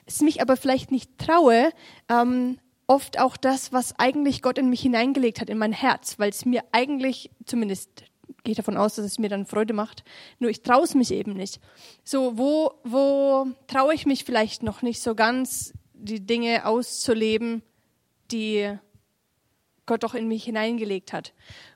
es 0.05 0.21
mich 0.21 0.43
aber 0.43 0.57
vielleicht 0.57 0.91
nicht 0.91 1.17
traue, 1.19 1.71
ähm, 2.11 2.59
oft 2.87 3.19
auch 3.19 3.37
das, 3.37 3.73
was 3.73 3.99
eigentlich 3.99 4.43
Gott 4.43 4.59
in 4.59 4.71
mich 4.71 4.81
hineingelegt 4.81 5.41
hat, 5.41 5.51
in 5.51 5.59
mein 5.59 5.73
Herz, 5.73 6.19
weil 6.19 6.31
es 6.31 6.45
mir 6.45 6.63
eigentlich, 6.73 7.31
zumindest 7.45 8.05
gehe 8.45 8.53
ich 8.53 8.57
davon 8.57 8.77
aus, 8.77 8.95
dass 8.95 9.05
es 9.05 9.19
mir 9.19 9.29
dann 9.29 9.47
Freude 9.47 9.75
macht, 9.75 10.05
nur 10.39 10.51
ich 10.51 10.63
traue 10.63 10.85
es 10.85 10.95
mich 10.95 11.11
eben 11.11 11.33
nicht. 11.33 11.61
So, 12.05 12.39
wo, 12.39 12.75
wo 12.85 13.47
traue 13.67 13.95
ich 13.95 14.07
mich 14.07 14.25
vielleicht 14.25 14.63
noch 14.63 14.83
nicht 14.83 15.03
so 15.03 15.15
ganz, 15.15 15.75
die 15.95 16.25
Dinge 16.25 16.67
auszuleben, 16.67 17.63
die 18.31 18.79
Gott 19.85 20.05
doch 20.05 20.15
in 20.15 20.29
mich 20.29 20.45
hineingelegt 20.45 21.13
hat? 21.13 21.35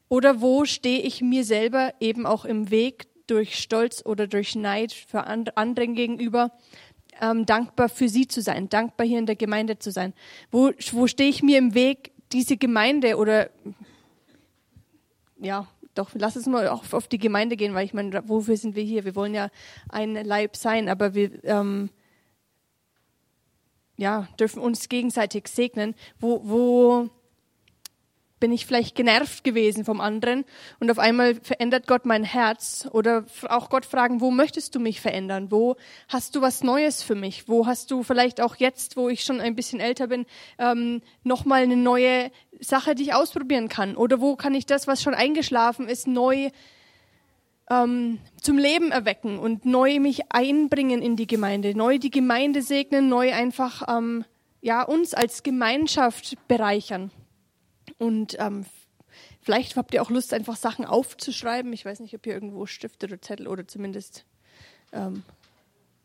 Oder 0.09 0.41
wo 0.41 0.65
stehe 0.65 1.01
ich 1.01 1.23
mir 1.23 1.45
selber 1.45 1.93
eben 2.01 2.27
auch 2.27 2.45
im 2.45 2.71
Weg 2.71 3.09
durch 3.27 3.59
Stolz 3.59 4.03
oder 4.05 4.27
durch 4.27 4.57
Neid 4.57 4.93
für 4.93 5.25
anderen 5.25 5.95
gegenüber, 5.95 6.51
ähm, 7.21 7.47
dankbar 7.47 7.89
für 7.89 8.09
sie 8.09 8.27
zu 8.27 8.43
sein, 8.43 8.69
dankbar 8.69 9.07
hier 9.07 9.19
in 9.19 9.27
der 9.27 9.37
Gemeinde 9.37 9.79
zu 9.79 9.91
sein. 9.91 10.13
Wo, 10.51 10.71
wo 10.93 11.07
stehe 11.07 11.31
ich 11.31 11.43
mir 11.43 11.59
im 11.59 11.75
Weg, 11.75 12.13
diese 12.33 12.57
Gemeinde 12.57 13.17
oder 13.17 13.51
ja, 15.39 15.67
doch, 15.95 16.11
lass 16.15 16.37
es 16.37 16.47
mal 16.47 16.69
auf, 16.69 16.93
auf 16.95 17.09
die 17.09 17.19
Gemeinde 17.19 17.57
gehen, 17.57 17.75
weil 17.75 17.85
ich 17.85 17.95
meine, 17.95 18.29
wofür 18.29 18.57
sind 18.57 18.77
wir 18.77 18.83
hier? 18.83 19.05
Wir 19.05 19.17
wollen 19.17 19.35
ja 19.35 19.51
ein 19.89 20.15
Leib 20.15 20.57
sein, 20.57 20.89
aber 20.89 21.15
wir 21.15 21.43
ähm, 21.45 21.91
ja, 23.97 24.29
dürfen 24.39 24.63
uns 24.63 24.89
gegenseitig 24.89 25.49
segnen. 25.49 25.95
Wo, 26.19 26.41
wo 26.45 27.11
bin 28.41 28.53
ich 28.53 28.67
vielleicht 28.67 28.95
genervt 28.95 29.45
gewesen 29.45 29.85
vom 29.85 30.01
anderen 30.01 30.45
und 30.81 30.91
auf 30.91 30.99
einmal 30.99 31.35
verändert 31.35 31.87
Gott 31.87 32.07
mein 32.07 32.25
Herz 32.25 32.89
oder 32.93 33.25
auch 33.49 33.69
Gott 33.69 33.85
fragen, 33.85 34.21
wo 34.21 34.31
möchtest 34.31 34.75
du 34.75 34.81
mich 34.81 35.01
verändern? 35.01 35.51
Wo 35.51 35.77
hast 36.09 36.35
du 36.35 36.41
was 36.41 36.65
Neues 36.65 37.03
für 37.03 37.15
mich? 37.15 37.49
Wo 37.49 37.67
hast 37.67 37.91
du 37.91 38.03
vielleicht 38.03 38.41
auch 38.41 38.57
jetzt, 38.57 38.97
wo 38.97 39.09
ich 39.09 39.23
schon 39.23 39.41
ein 39.41 39.55
bisschen 39.55 39.79
älter 39.79 40.09
bin, 40.09 40.27
ähm, 40.59 41.03
nochmal 41.23 41.63
eine 41.63 41.77
neue 41.77 42.31
Sache, 42.59 42.95
die 42.95 43.05
ich 43.05 43.15
ausprobieren 43.15 43.69
kann? 43.69 43.95
Oder 43.97 44.21
wo 44.21 44.37
kann 44.37 44.55
ich 44.55 44.67
das, 44.67 44.87
was 44.87 45.03
schon 45.03 45.15
eingeschlafen 45.15 45.87
ist, 45.87 46.07
neu 46.07 46.51
ähm, 47.71 48.19
zum 48.41 48.59
Leben 48.59 48.91
erwecken 48.91 49.39
und 49.39 49.65
neu 49.65 50.01
mich 50.01 50.33
einbringen 50.33 51.03
in 51.03 51.17
die 51.17 51.27
Gemeinde, 51.27 51.77
neu 51.77 51.99
die 51.99 52.11
Gemeinde 52.11 52.63
segnen, 52.63 53.09
neu 53.09 53.33
einfach 53.33 53.87
ähm, 53.89 54.25
ja 54.61 54.83
uns 54.83 55.15
als 55.15 55.43
Gemeinschaft 55.43 56.37
bereichern. 56.49 57.11
Und 58.01 58.37
ähm, 58.39 58.65
vielleicht 59.43 59.77
habt 59.77 59.93
ihr 59.93 60.01
auch 60.01 60.09
Lust, 60.09 60.33
einfach 60.33 60.57
Sachen 60.57 60.87
aufzuschreiben. 60.87 61.73
Ich 61.75 61.85
weiß 61.85 62.01
nicht, 62.01 62.15
ob 62.15 62.25
hier 62.25 62.33
irgendwo 62.33 62.65
Stifte 62.65 63.07
oder 63.07 63.21
Zettel 63.21 63.47
oder 63.47 63.69
zumindest 63.69 64.25
ähm, 64.93 65.23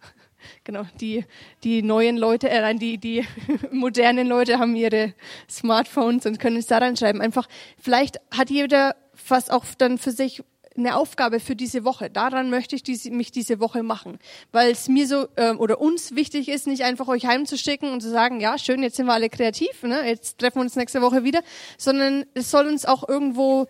genau 0.66 0.84
die 1.00 1.24
die 1.64 1.82
neuen 1.82 2.18
Leute, 2.18 2.50
äh, 2.50 2.76
die 2.76 2.98
die 2.98 3.26
modernen 3.72 4.28
Leute 4.28 4.60
haben 4.60 4.76
ihre 4.76 5.14
Smartphones 5.50 6.26
und 6.26 6.38
können 6.38 6.58
es 6.58 6.68
daran 6.68 6.98
schreiben. 6.98 7.22
Einfach 7.22 7.48
vielleicht 7.80 8.20
hat 8.30 8.50
jeder 8.50 8.98
was 9.30 9.50
auch 9.50 9.64
dann 9.78 9.98
für 9.98 10.12
sich 10.12 10.44
eine 10.78 10.98
Aufgabe 10.98 11.40
für 11.40 11.56
diese 11.56 11.86
Woche. 11.86 12.10
Daran 12.10 12.50
möchte 12.50 12.76
ich 12.76 12.84
diese, 12.84 13.12
mich 13.12 13.32
diese 13.32 13.60
Woche 13.60 13.84
machen, 13.84 14.20
weil 14.52 14.72
es 14.72 14.88
mir 14.88 15.08
so 15.08 15.28
äh, 15.36 15.52
oder 15.54 15.80
uns 15.80 16.16
wichtig 16.16 16.50
ist, 16.50 16.68
nicht 16.68 16.84
einfach 16.84 17.08
euch 17.08 17.26
heimzuschicken 17.26 17.92
und 17.92 18.02
zu 18.02 18.10
sagen, 18.10 18.40
ja 18.40 18.58
schön, 18.58 18.84
jetzt 18.84 18.98
sind 18.98 19.06
wir 19.06 19.14
alle 19.14 19.30
kreativ, 19.30 19.84
ne? 19.84 20.08
jetzt 20.08 20.40
treffen 20.40 20.58
wir 20.58 20.62
uns 20.62 20.76
nächste 20.76 21.02
Woche 21.02 21.24
wieder, 21.24 21.42
sondern 21.78 22.26
es 22.34 22.52
soll 22.52 22.68
uns 22.68 22.86
auch 22.86 23.08
irgendwo 23.08 23.68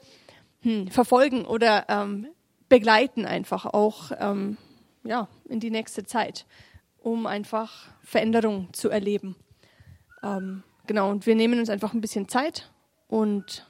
hm, 0.62 0.88
verfolgen 0.88 1.46
oder 1.46 1.86
ähm, 1.90 2.28
begleiten 2.70 3.26
einfach 3.26 3.66
auch 3.66 4.12
ähm, 4.20 4.58
ja 5.04 5.28
in 5.48 5.60
die 5.60 5.72
nächste 5.72 6.06
Zeit, 6.06 6.46
um 6.98 7.28
einfach 7.28 7.88
Veränderung 8.02 8.70
zu 8.74 8.90
erleben. 8.90 9.36
Ähm, 10.24 10.64
genau 10.88 11.12
und 11.12 11.26
wir 11.26 11.36
nehmen 11.36 11.60
uns 11.60 11.70
einfach 11.70 11.94
ein 11.94 12.02
bisschen 12.02 12.28
Zeit 12.28 12.72
und 13.08 13.68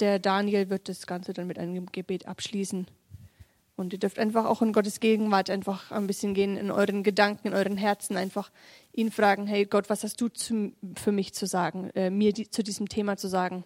der 0.00 0.18
Daniel 0.18 0.70
wird 0.70 0.88
das 0.88 1.06
Ganze 1.06 1.32
dann 1.32 1.46
mit 1.46 1.58
einem 1.58 1.86
Gebet 1.86 2.26
abschließen. 2.26 2.86
Und 3.76 3.94
ihr 3.94 3.98
dürft 3.98 4.18
einfach 4.18 4.44
auch 4.44 4.60
in 4.60 4.74
Gottes 4.74 5.00
Gegenwart 5.00 5.48
einfach 5.48 5.90
ein 5.90 6.06
bisschen 6.06 6.34
gehen, 6.34 6.58
in 6.58 6.70
euren 6.70 7.02
Gedanken, 7.02 7.48
in 7.48 7.54
euren 7.54 7.78
Herzen, 7.78 8.16
einfach 8.16 8.50
ihn 8.92 9.10
fragen, 9.10 9.46
hey 9.46 9.64
Gott, 9.64 9.88
was 9.88 10.04
hast 10.04 10.20
du 10.20 10.28
zu, 10.28 10.72
für 10.96 11.12
mich 11.12 11.32
zu 11.32 11.46
sagen, 11.46 11.90
äh, 11.94 12.10
mir 12.10 12.34
die, 12.34 12.50
zu 12.50 12.62
diesem 12.62 12.88
Thema 12.88 13.16
zu 13.16 13.28
sagen? 13.28 13.64